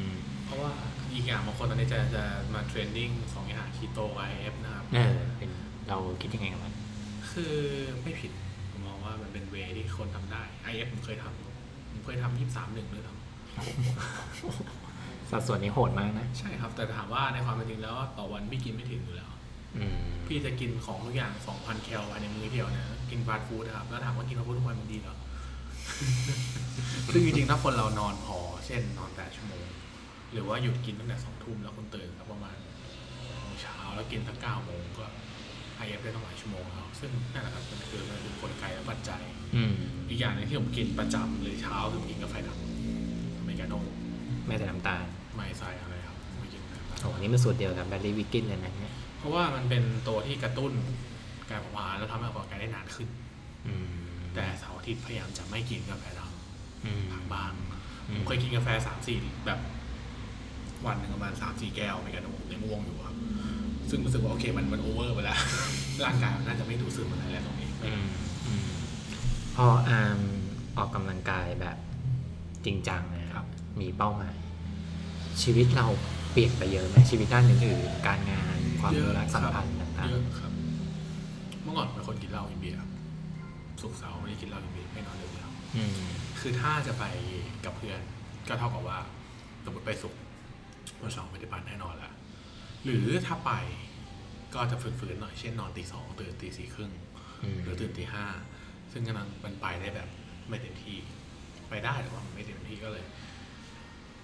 [0.09, 0.11] ม
[0.45, 0.71] เพราะว่า
[1.15, 2.25] อีกอย่างบางคนตอนนี้จะจะ
[2.55, 5.51] มา trending สองอย่างคีโต IF นะครับเออเป็น
[5.89, 6.75] เราคิดยังไงกับมัน
[7.33, 7.55] คือ
[8.03, 8.33] ไม่ผิด
[8.71, 13.09] ผมมองว่ามันเป็น way ที่คนทำได้ IF ผมเคยทำผมเคยทำยี่สิบสามหนึ่งด้วยท
[15.31, 19.36] สัดส่วนนี้โหดมากนะำใช่ครับ แต่ถามว่าในความเป็นจริงแล้วต่อวันพี่กินไม่ถึงอยู่แล้วอืม
[20.27, 25.17] พี่จะกินของทุกอย่าง2,000แคลภายในมื้อเดียวนะ กินฟาสต์ฟู้ดนะครับ แล้วถามว่ากินฟาสต์ฟู้ดทุกวันมันดีเหรอ
[27.13, 29.65] ซึ่งจริงๆถ้าคนเรานอนพอ เช่นนอน8ชั่วโมง
[30.33, 32.57] หรือว่าหยุดกินตั้งแต่2ทุ่มแล้วคุณตื่นแล้วประมาณ
[33.41, 35.07] โมงเช้าแล้วกินตั้ง9โมงก็
[35.85, 39.23] IF ได้ต้องหลายชั่วโมงแล้วซึ่งนั่นแหละครับมันคือมันคือกลไกและปัจจัย
[39.55, 39.73] อืม
[40.09, 43.79] อีกอย่างหนึงที่ผมกินประจำเลยเช้าคือผมกินกาแฟดำอเมริกาโน่
[44.47, 45.05] ไม่ใส่น้ำตาล
[45.37, 50.73] ไม่ใส่อะไรครับไม่กินอะไรโอ้นี่มันสูตรเดียวกับแบลลี่วิกกินเลยนะเนี่ย เพราะว่ามันเป็นตัวที่กระตุ้น
[51.51, 53.09] การเผาผลาญแล้วทำให้ออกกำลังกายได้นานขึ้น
[53.67, 53.87] อืม
[54.35, 56.21] แต่เสาร์อาทิตย์พยายามจะไม่กินกาแฟดำ
[56.85, 57.53] อืมพักบ้าง
[58.09, 59.61] อืมผมเคยกินกาแฟสามสี่แบบ
[60.87, 63.17] วันหนึ่งประมาณสามสี่แก้วอเมริกาโน่ยังง่วงอยู่ครับ
[63.91, 65.39] ซึ่งรู้สึกว่าโอเคมันมัน over ไปแล้ว
[66.05, 68.07] ร่างกายมันน่าจะไม่ดูดซึมอะไรแล้วตรงนี้ อืม
[68.47, 68.69] อืม
[69.57, 70.19] พออาร์ม
[70.77, 71.77] ออกกำลังกายแบบ
[72.65, 73.47] จริงจังนะครับ
[73.81, 74.37] มีเป้าหมาย
[75.43, 75.87] ชีวิตเรา
[76.37, 80.53] เปลี่ยนไปเยอะไหมชีวิตด้านอื่นๆการงานความรักสัมพันธ์ต่างเยอะครับ
[81.63, 82.91] เมื่อก่อนเป็นคนกินเหล้ากินเบียร์ครับ
[83.81, 85.91] สุกร์เสาร์ไม่ได้กินเหล้ากินเบียร์ไม่นอนเร็วแล้วๆอืม
[86.41, 87.05] คือถ้าจะไป
[87.65, 88.01] กับเพื่อน
[88.49, 88.99] ก็เท่ากับว่า
[89.65, 90.21] สมมติไปสุกร์
[91.03, 92.13] วันเสาร์ไม่ได้ปั่นแน่นอนละ
[92.85, 93.53] หรือถ้าไป
[94.55, 96.91] ก็จะฝืนๆหน่อยเช่นนอนตีสองตื่นตีสี่ครึ่ง
[97.43, 98.27] อืมหรือตื่นตีห้า
[98.93, 100.09] ซึ่งกำลังมันไปได้แบบ
[100.49, 100.99] ไม่เต็มที่
[101.69, 103.05] ไปได้แต่ว่ามันไม่เต็มที่ก็เลย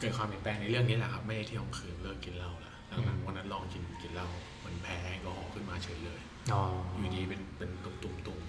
[0.03, 2.75] เกิดความเปลี่ยนแปลงในเรื่องนี้แหละครับ ไม่ได้เที่ยวกลางคืนเลิกกินเหล้าแล้ว
[3.05, 4.29] หลังๆวันนั้นลองกินกินเหล้า
[4.65, 6.21] มันแพ้แอลกอฮอล์ขึ้นมาเฉยเลย
[6.53, 6.63] อ๋อ
[6.99, 8.41] อยู่ดีเป็นเป็นตุ่มตุ่มตุ่ม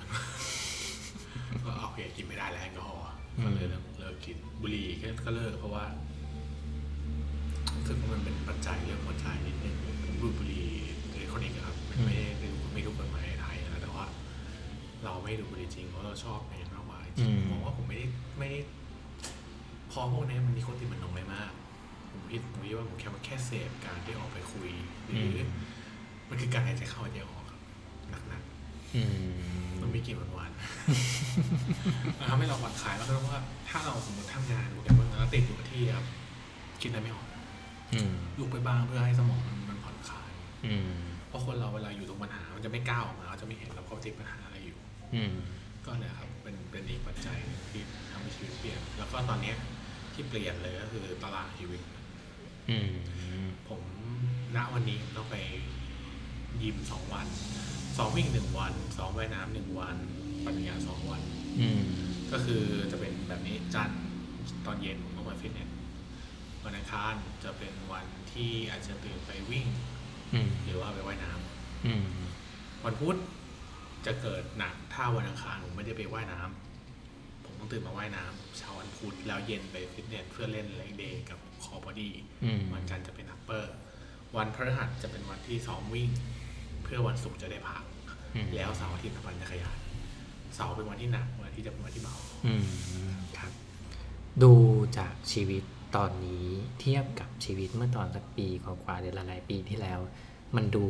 [1.65, 3.05] ก็โอเคกินไม่ได้แล้วแอลกอฮอล์
[3.43, 5.85] ก็เลยเลิกเลิกกินบุหรี่ก็ก็เลิกเพราะว่า
[7.75, 10.67] รู้สึกว่ามันเป็นปัจจัยเรื่องหัวใจนิดนึงผมดูดบุหรี่
[11.11, 14.05] อิเล็กทรอนิกส์อะครับมันไม่ได้ไม่ไม่ถูกกฎหมายในไทยนะแต่ว่า
[15.03, 18.05] เราไม่ดูดบุหรี่จริงเพราะเราชอบในมากกว่าจริงๆมองว่าผมไม่ได้
[18.39, 18.59] ไม่ได้
[19.93, 21.51] พอพวกนี้มันนิโคตินมันน้อยมาก
[22.11, 24.69] ผมคิดผมคิดว่าผมแค่มาแค่เสพการที่ออกไปคุย
[25.05, 25.41] หรืออ
[26.29, 27.59] มันคือการหายใจเข้าหายใจออกครับ
[28.27, 36.05] หนักๆอืมมันมีกลิ่นหวานๆมันทำให้เราผ่อนคลายแล้วก็ว่า ถ้าเราสมมติทำงานอยู่กับมันแล้วติดอยู่กับที่ครับ
[36.81, 37.27] คิดอะไรไม่ออก
[37.93, 40.31] อืมลุกไปบ้างเพื่อให้สมองมันมันผ่อนคลาย
[40.65, 40.93] อืม
[41.27, 44.79] เพราะคนเราเวลาอยู่ตรงปัญหา มันจะไม่ก้าวออกมาเขาจะไม่เห็นเราเขาติดปัญหาอะไรอยู่
[45.15, 45.33] อืม
[45.85, 47.81] ก็เนี่ยครับเป็นเป็นอีกปัจจัยหนึ่งที่
[48.11, 49.55] ทำให้ชีวิตเปลี่ยน แล้วก็ตอนเนี้ย
[50.13, 51.81] ที่เปลี่ยนเลยก็คือตารางชีวิต
[52.69, 52.89] อืม
[53.69, 53.81] ผม
[54.55, 55.35] ณวันนี้ต้องไป
[56.63, 57.27] ยิมสองวัน
[57.95, 59.97] ซ้อมวิ่งหนึ่งวันซ้อมว่ายน้ำหนึ่งวัน
[60.45, 61.21] ปัญญาสองวัน
[61.61, 61.83] อืม
[62.31, 64.03] ก็คือจะเป็นแบบนี้จันทร์
[64.65, 65.69] ตอนเย็นผมต้องมาฟิตเนส
[66.65, 69.65] วันอังคารจะเป็นวันที่อาจจะตื่นไปวิ่ง
[70.33, 72.03] อืมหรือว่าไปว่ายน้ำอืม
[72.85, 73.17] วันพุธ
[74.05, 76.72] จะเกิดหนักถ้าวันอังคารผมไม่ได้ไปว่ายน้ำผม
[77.63, 83.73] ต้องตื่นมาว่ายน้ำเช้าวันพุธแล้วเย็นไปฟิตเนสเพื่อเล่น leg day กับ core body อืมวันจันทร์จะเป็น upper
[84.37, 86.09] วันพฤหัสจะเป็นวันที่ซ้อมวิ่ง
[86.83, 87.83] เพื่อวันศุกร์จะได้พัก
[88.35, 89.77] อืมแล้วเสาร์อาทิตย์มันจะขยาย
[90.55, 92.65] เสาร์เป็นวันที่หนักวันอาทิตย์จะเป็นวันที่เบาอืม
[93.37, 93.51] ครับ
[94.43, 94.53] ดู
[94.97, 95.63] จากชีวิต
[95.95, 96.47] ตอนนี้
[96.79, 99.99] เทียบกับชีวิตเมื่อตอนสักปีกว่าๆหรือหลายๆปีที่แล้ว
[100.55, 100.85] มันดู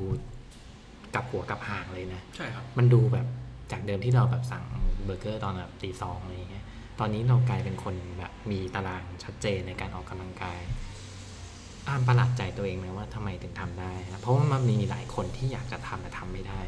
[1.13, 3.27] กลับหัวกลับหางเลยนะ ใช่ครับ มันดูแบบ
[3.71, 4.63] จากเดิมที่เราแบบสั่ง
[5.03, 6.62] เบอร์เกอร์ตอนแบบตีสองอะไรอย่างเงี้ย
[6.99, 10.59] ตอนนี้เรากลายเป็นคนแบบมีตารางชัดเจนในการออกกำลังกาย
[11.87, 16.61] อ้ามประหลาดใจตัวเองไหมว่าทำไมถึงทำได้ครับเพราะว่ามันมีหลายคนที่อยากจะทำแต่ทำไม่ได้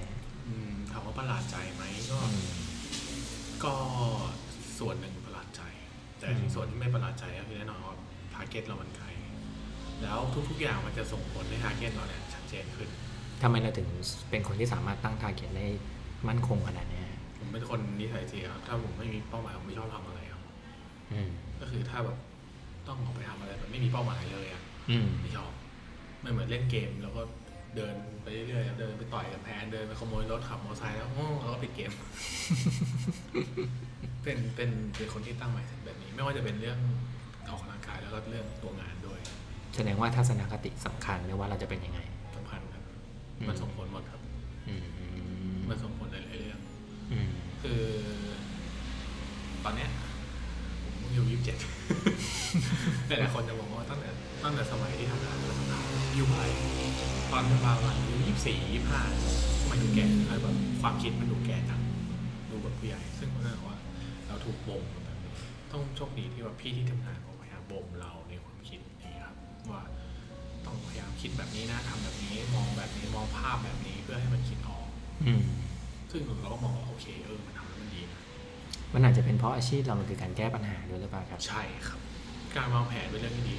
[0.48, 2.54] อืมถามว่าประหลาดใจไหมก็อืม
[3.64, 3.74] ก็
[4.80, 5.62] ส่วนหนึ่งประหลาดใจ
[6.20, 7.96] แต่แต่ที่ส่วนที่ไม่ประหลาดใจก็คือแน่นอนว่า
[8.34, 9.08] target เรามันไกล
[10.04, 10.20] แล้ว
[10.50, 12.90] ทุกๆอย่างมันจะส่งผลให้ target เราเนี่ยชัดเจนขึ้น
[13.42, 13.88] ทำไมเราถึง
[14.30, 15.68] เป็นคนที่สามารถตั้ง target ได้
[16.28, 17.08] มั่นคงขนาดเนี้ย
[17.38, 20.15] ผมเป็นคนนิสัยเสียครับถ้าผมไม่มีเป้าหมายผมไม่ชอบทำอะไรครับอืม
[21.62, 22.18] ก็คือถ้าแบบ
[22.88, 25.52] ต้องออกไปทำอะไรแบบไม่มีเป้าหมายเลยอะอืมไม่ชอบ
[26.22, 27.22] ไม่เหมือนเล่นเกมแล้วก็
[27.76, 31.92] เดินไปเรื่อยๆเดินไปต่อยกับแพนเดินไปขโมยรถขับมอเตอร์ไซค์แล้วโอ้แล้วก็ปิดเกม
[34.24, 36.80] เป็นเป็นเป็นคนที่ตั้งหมายแบบนี้ ไม่ว่าจะเป็นเรื่อง
[37.48, 39.20] ออกกำลังกายแล้วก็เรื่องตัวงานด้วย
[39.76, 42.00] แสดงว่าทัศนคติสำคัญไม่ว่าเราจะเป็นยังไง
[42.38, 42.84] สำคัญครับ
[43.40, 44.22] อืมมันส่งผลหมดครับ
[44.68, 44.86] อืม
[45.70, 46.60] มันส่งผลในหลายๆเรื่อง
[47.12, 47.32] อืม
[47.64, 47.82] คือ
[49.64, 50.05] ตอนเนี้ยผม
[51.16, 51.58] อายู่ยี่สิบเจ็ด
[53.08, 54.10] หลายๆคนจะบอกว่าตั้งแต่
[54.44, 56.50] ตั้งแต่สมัยที่ทำงานมาทำงานอายู่เท่าไหร่
[57.32, 59.02] ตอนประมาณอายุยี่สิบสี่ยี่สิบห้า
[59.70, 61.82] มันดูแก่อะไรแบบความคิดมันดูแก่จัง
[62.50, 63.78] ดูแบบผู้ใหญ่ซึ่งผมก็บอกว่า
[64.28, 65.34] เราถูกบ่มมาแบบนี้
[65.72, 69.36] ต้องโชคดีที่ว่าพี่ที่ทำงานเขาพยายามบ่มเราในความคิดอย่างนี้ยครับ
[69.72, 69.82] ว่า
[70.66, 74.88] ต้องพยายามคิดแบบนี้นะทำแบบนี้มองแบบนี้มองภาพแบบนี้เพื่อให้มันคิดออก
[75.26, 75.44] อืม
[76.12, 78.22] ซึ่งเราก็มองว่าโอเคเออมันทำแล้วมันดีนะ
[78.96, 82.00] มันอาจจะเป็นเพราะอาชีพเรามันคือการแก้ปัญหาด้วยหรือเปล่าครับ ใช่ครับ
[82.56, 83.56] การวางแผนเป็นเรื่องที่ดี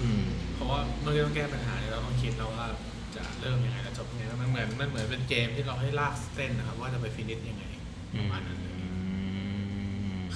[0.00, 0.22] อืม
[0.54, 2.66] เพราะว่าเมื่อต้องแก้ปัญหาเนี่ยเราต้องคิดแล้วว่า
[3.16, 7.64] จะเริ่มยังไงแล้วจบยังไงมันเหมือนมันเหมือนเป็นเกมที่เราให้ลากเส้นนะครับ ว่าจะไป finish ยังไง
[8.18, 8.74] ประมาณนั้นเลย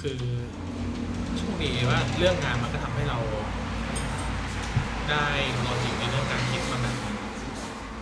[0.01, 0.19] คือ
[1.37, 3.19] โชคดีว่าเรื่องงานมันก็ทำให้เรา
[5.09, 5.25] ได้
[5.65, 7.15] logic ในเรื่องการคิดมาแบบนึง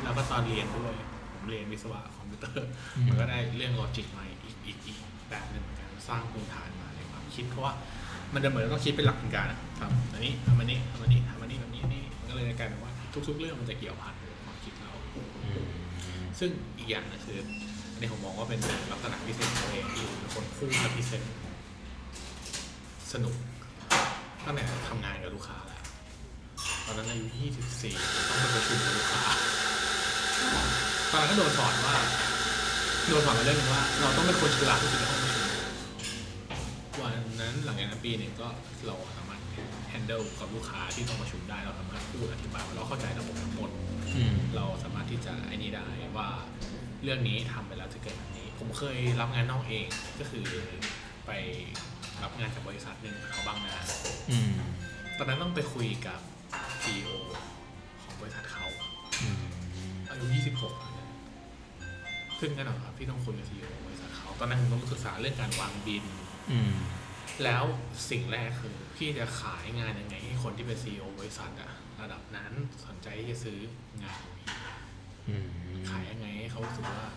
[0.04, 0.94] แล้วก็ตอนเรียนด้วย
[1.32, 4.98] ผมเรียนวิศวะคอมพิวเตอร์ อืม มันก็ได้เรื่อง logic มาอีกอีกอีก
[5.30, 7.74] แบบหนึ่งเหมือนกัน สร้างพื้นฐานมาในความคิดเพราะว่า
[8.34, 12.92] มันจะเหมือนต้องคิดเป็นหลักเป็นการอะครับอันนี้ทำอันนี้ทำอันนี้ทำอันนี้แบบนี้นี่มันก็เลยกลายเป็นว่า
[13.28, 14.92] ทุก ๆ เรื่องมันจะเกี่ยวพันกับความคิดเรา
[15.44, 15.66] อืม
[16.40, 17.38] ซึ่งอีกอย่างนะคือ
[17.94, 18.60] อันนี้ผมมองว่าเป็น
[18.92, 21.24] ลักษณะพิเศษของตัวเองที่เป็นคนพูดและพิเศษ
[23.14, 23.34] สนุก
[24.46, 25.82] ตั้งแต่ทำงานกับลูกค้าแล้ว
[26.86, 27.26] ตอนนั้นอายุ
[27.78, 29.22] 24 ต้องไปประชุมกับลูกค้า
[31.12, 31.96] ตอนนั้นก็โดนสอนว่า
[33.08, 35.17] โดนสอนมาเรื่องหนึงว่า เราต้องเป็นคนฉลาดที่สุดในห้อง
[38.08, 38.50] ปีหนึ่งก็
[38.88, 39.42] เราสามารถ
[39.92, 43.70] handle กับลูกค้าที่ต้องประชุมได้เราสามารถพูดอธิบายว่าเราเข้าใจระบบทั้งหมด
[44.16, 45.88] อืมเราสามารถที่จะไอ้นี้ได้
[46.18, 46.30] ว่า
[47.04, 49.86] เรื่องนี้ทำไปแล้วจะเกิดแบบนี้ ผมเคยรับงานนอกเอง
[50.20, 50.46] ก็คือ
[51.26, 51.32] ไป
[52.24, 53.76] รับงานจากบริษัทหนึ่งเขาบางนา
[54.32, 54.52] อืม
[55.18, 56.20] ตอนนั้นต้องไปคุยกับ
[56.84, 57.10] CEO
[58.04, 58.66] ของบริษัทเขา
[59.22, 59.44] อืม
[60.10, 61.08] อายุ 26เลย
[62.40, 66.04] ซึ่งแน่นอนครับที่ต้องคุยกับ CEO ของบริษัทเขาตอนนั้นผมต้องศึกษาเรื่องการวางบิน
[66.54, 66.74] อืม
[67.44, 67.64] แล้ว
[68.10, 71.72] สิ่งแรกคือพี่จะขายงานยังไงให้คนที่เป็น CEO บริษัทอะ
[72.02, 72.52] ระดับนั้น
[72.86, 73.60] สนใจที่จะซื้อ
[74.02, 74.48] งานตรงนี้
[75.30, 75.48] อืม
[75.90, 77.08] ขายยังไงให้เขารู้สึกว่า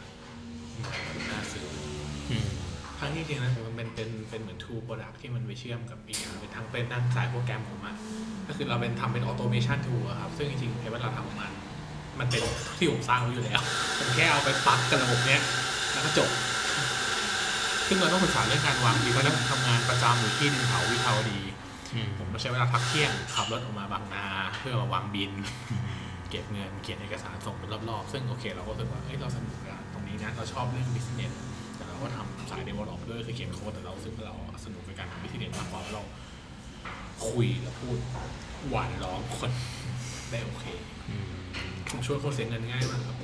[1.16, 1.66] มันน่าซื้อ
[2.30, 2.48] อืม
[2.98, 7.96] ทั้งที่จริงนะมันเป็นเป็นเป็นเหมือน tool product ที่มันไปเชื่อมกับอีกอย่างเป็นทั้งเป็นทั้งสายโปรแกรมผมอะ
[8.48, 11.48] ก็คือเราเป็นทำเป็น automation tool อะครับ ซึ่งจริงๆไอ้ว่าเราทำออกมา
[12.20, 12.42] มันเป็น
[12.78, 13.60] ที่ผมสร้างไว้อยู่แล้ว
[13.98, 15.40] ผมแค่เอาไปปลักกับระบบเนี้ย
[15.92, 16.28] แล้วก็จบ
[17.92, 21.40] ซึ่งเราต้องศึกษาเรื่องการวางทีเพราะฉะนั้นผมทำงานประจำอยู่ที่หนึ่งแถววิภาวดี
[21.94, 24.26] อืมผมมาใช้เวลาพักเที่ยงขับรถออกมาบางนา
[24.58, 25.30] เพื่อมาวางบิน
[26.30, 31.32] เก็บเงินเขียนเอกสารส่งเป็นรอบๆ ซึ่งโอเค เราก็รู้สึกว่าเอ้ยเราสนุกกับตรงนี้นะเราชอบเรื่อง business
[31.76, 34.34] แต่เราก็ทำสาย develop ด้วยคือเขียนโค้ดแต่เรารู้สึกว่าเรา
[34.64, 36.02] สนุกกับการทำ business มากกว่าเพราะเรา
[37.28, 37.98] คุยแล้วพูด
[38.68, 39.50] หวานล้อมคน
[40.30, 40.64] ได้โอเค
[41.08, 41.24] อืม
[41.90, 43.16] ผมช่วยคนเสียเงินง่ายมากครับ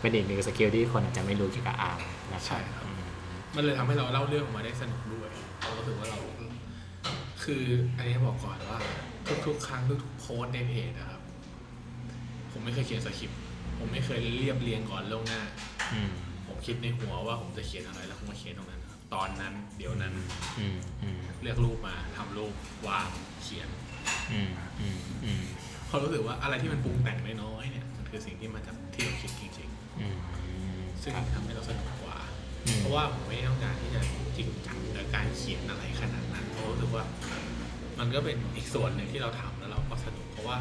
[0.00, 2.00] เป็นอีกหนึ่ง skill ที่คนอาจจะไม่รู้เกี่ยวกับอาร์ม
[2.34, 3.02] นะครับอืม
[3.54, 5.30] มันเลยทำให้เราเล่าเรื่องออกมาได้สนุกด้วย
[5.60, 6.20] เราก็รู้สึกว่าเรา
[7.42, 7.64] คือ
[7.96, 8.78] อันนี้บอกก่อนว่า
[9.46, 11.20] ทุกๆ ครั้งทุกๆโพสต์ในเพจนะครับ
[12.52, 13.38] ผมไม่เคยเขียนสคริปต์
[13.78, 15.42] ผมไม่เคยเรียบเรียงก่อนล่วงหน้า
[15.94, 16.12] อืม
[16.46, 20.14] ผมคิดในหัวว่าผมจะเขียนอะไรแล้วผมมาเขียนตรงนั้นนะครับตอนนั้น เดี๋ยวนั้น
[20.58, 22.52] อืมอืมเลือกรูปมาทำรูป
[22.88, 23.08] วาง
[23.42, 23.68] เขียน
[24.32, 24.50] อืม
[24.80, 25.44] อืมอืม
[25.86, 29.68] เพราะรู้สึกว่าอะไรที่มันปรุงแต่งน้อยๆเนี่ยมัน คือสิ่งที่มาจากที่เราคิดจริง
[30.00, 32.18] อืมๆซึ่งครับทำให้เราสนุกกว่า
[32.66, 34.00] อืมเพราะว่าผมไม่ต้องการที่จะ
[34.36, 37.04] จริงจังกับการเขียนอะไรขนาดนั้นเพราะรู้สึกว่า
[37.98, 40.58] มันก็เป็นอีกส่วนหนึ่งที่เราทำแล้วเราก็สนุกเพราะว่า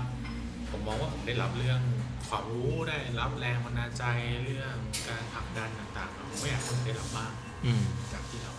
[0.69, 1.81] ผมมองว่าผมได้รับเรื่อง
[2.29, 4.03] ความรู้ได้รับแรงบันดาลใจ
[4.43, 4.75] เรื่อง
[5.09, 7.31] การผลักดันต่างๆผมไม่อยากให้คนได้รับบ้าง
[7.65, 7.83] อืม
[8.13, 8.53] จากที่เรา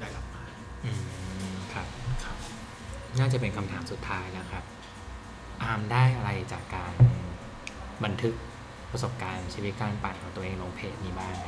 [0.00, 0.42] ได้รับมา
[0.84, 1.02] อืม
[1.72, 1.86] ครับ
[2.24, 2.36] ครับ
[3.18, 4.64] น่าจะเป็นคำถามสุดท้ายนะครับ
[5.62, 6.92] อาร์มได้อะไรจากการ
[8.04, 8.34] บันทึก
[8.92, 11.46] ประสบการณ์ชีวิตการปั่นของตัวเองลงเพจนี้บ้างไหม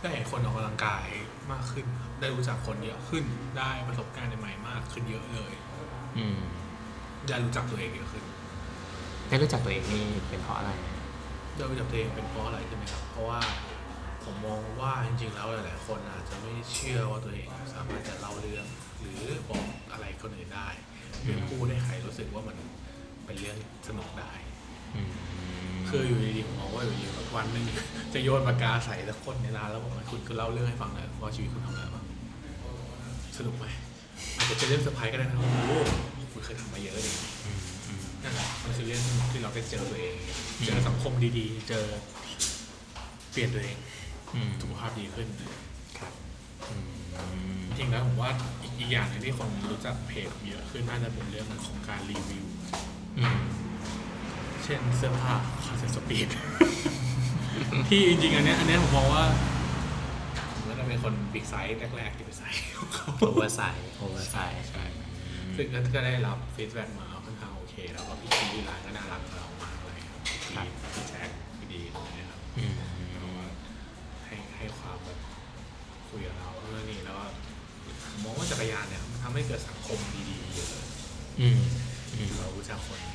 [0.00, 1.06] ได้เห็นคนออกกำลังกาย
[1.52, 3.24] มากขึ้นครับได้รู้จักคนเยอะขึ้น
[3.58, 5.52] ได้ประสบการณ์ใหม่ๆมากขึ้นเยอะเลย
[6.18, 6.40] อืม
[7.26, 8.24] ได้รู้จักตัวเองเยอะขึ้น
[9.28, 10.96] ได้รู้จักตัวเองนี่เป็นเพราะอะไรนะ
[11.56, 13.40] ได้รู้จักตัวเองเป็นเพราะอะไรใช่ไหมครับ เพราะว่า
[14.24, 18.66] ผมมองว่าจริงๆแล้วหลายๆคนอาจจะไม่เชื่อว่าตัวเองสามารถจะเล่าเรื่อง
[18.98, 19.20] หรือ
[19.50, 20.68] บอกอะไรคนอื่นได้
[21.22, 22.56] หรือพูดให้ใครรู้สึกว่ามัน
[23.24, 23.58] เป็นเรื่อง
[23.88, 24.32] สนุกได้
[24.94, 25.10] อืม
[25.92, 27.64] คืออยู่ดีๆผมมองว่าอยู่ดีๆแบบวันหนึ่ง
[28.14, 32.04] จะโยนปากกาใส่สักคนในร้านแล้วบอกว่าคุณคุณเล่าเรื่องให้ฟังหน่อยว่าชีวิตคุณทำอะไรบ้าง
[33.36, 33.66] สนุกไหม
[34.36, 35.72] อาจจะเป็นเรื่องเซอร์ไพรส์ก็ได้นะโอ้โห
[36.32, 40.14] คุณเคยทำมาเยอะเลยอืมอืมนั่นแหละมันคือเรื่องที่เราได้เจอตัวเอง
[40.64, 41.84] เจอสังคมดีๆ เจอ
[43.32, 43.76] เปลี่ยนตัวเอง
[44.34, 45.28] อืมสุขภาพดีขึ้น
[45.98, 46.12] ครับ
[46.68, 46.74] อื
[47.58, 48.30] มจริงแล้วผมว่า
[48.62, 52.46] อีกอีกอย่างหนึ่งที่คนรู้จักเพจเยอะขึ้นน่าจะเป็นเรื่องของการรีวิว
[53.18, 53.40] อืม
[53.71, 55.34] เช่นเสื้อผ้า
[55.64, 56.28] concept speed
[57.88, 59.24] ที่จริงๆ อันเนี้ยอันเนี้ยผมมองว่า
[60.54, 64.84] ผมก็จะเป็นคน big size แรกๆที่ไปใส่ของเขา oversize oversize ใช่
[65.56, 72.72] ซึ่งก็ก็ได้รับ feedback มาค่อนข้างโอเค แล้วก็พี่ทีที่ร้านก็น่ารักกับเรามากเลยครับพี่พี่แจ็คพี่ดีอะไรเงี้ยครับอืม
[73.10, 73.44] แล้วก็
[74.24, 75.18] ให้ให้ความแบบ
[76.08, 77.24] คุยกับเราเรื่องนี้แล้วก็
[78.10, 79.98] ผมมองว่าจักรยานเนี่ยมันทำให้เกิดสังคม
[80.28, 80.68] ดีๆเยอะ
[81.40, 81.58] อืม
[82.12, 83.11] อืมเรารู้จักคน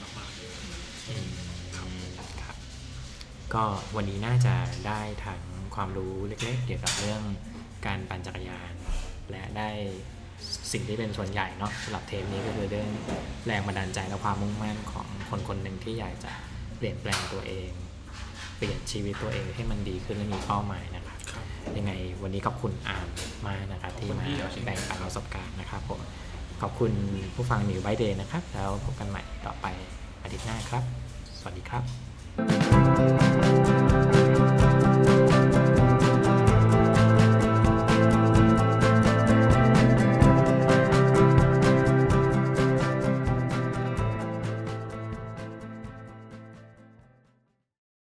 [3.53, 3.63] ก็
[3.95, 4.55] วันนี้น่าจะ
[4.87, 5.41] ได้ทั้ง
[5.75, 7.21] ความรู้เล็กๆ เกี่ยวกับเรื่อง
[7.85, 8.73] การปั่นจักรยาน
[9.31, 9.69] และได้
[10.71, 12.89] สิ่งที่เป็นส่วนใหญ่เนาะสำหรับเทปนี้ก็คือเรื่อง
[13.47, 16.31] แรงบันดาลใจและความมุ่งมั่นของคนคนหนึ่งที่อยากจะ
[16.77, 17.69] เปลี่ยนแปลงตัวเอง
[18.57, 21.45] เปลี่ยนชีวิตตัวเองให้มันดีขึ้นและมีเป้าหมายนะครับครับ
[21.77, 21.91] ยังไง
[22.23, 23.07] วันนี้ขอบคุณอาม
[23.47, 24.25] มากนะครับที่มา
[24.65, 25.99] แบ่งปันประสบการณ์นะครับผม
[26.61, 26.91] ขอบคุณ
[27.35, 29.65] ผู้ฟังหนิวไบเดย์นะครับ แล้วพบกันใหม่ต่อไป
[30.21, 30.83] อาทิตย์หน้าครับ
[31.39, 32.06] สวัสดีครับ
[32.37, 34.26] Thank you.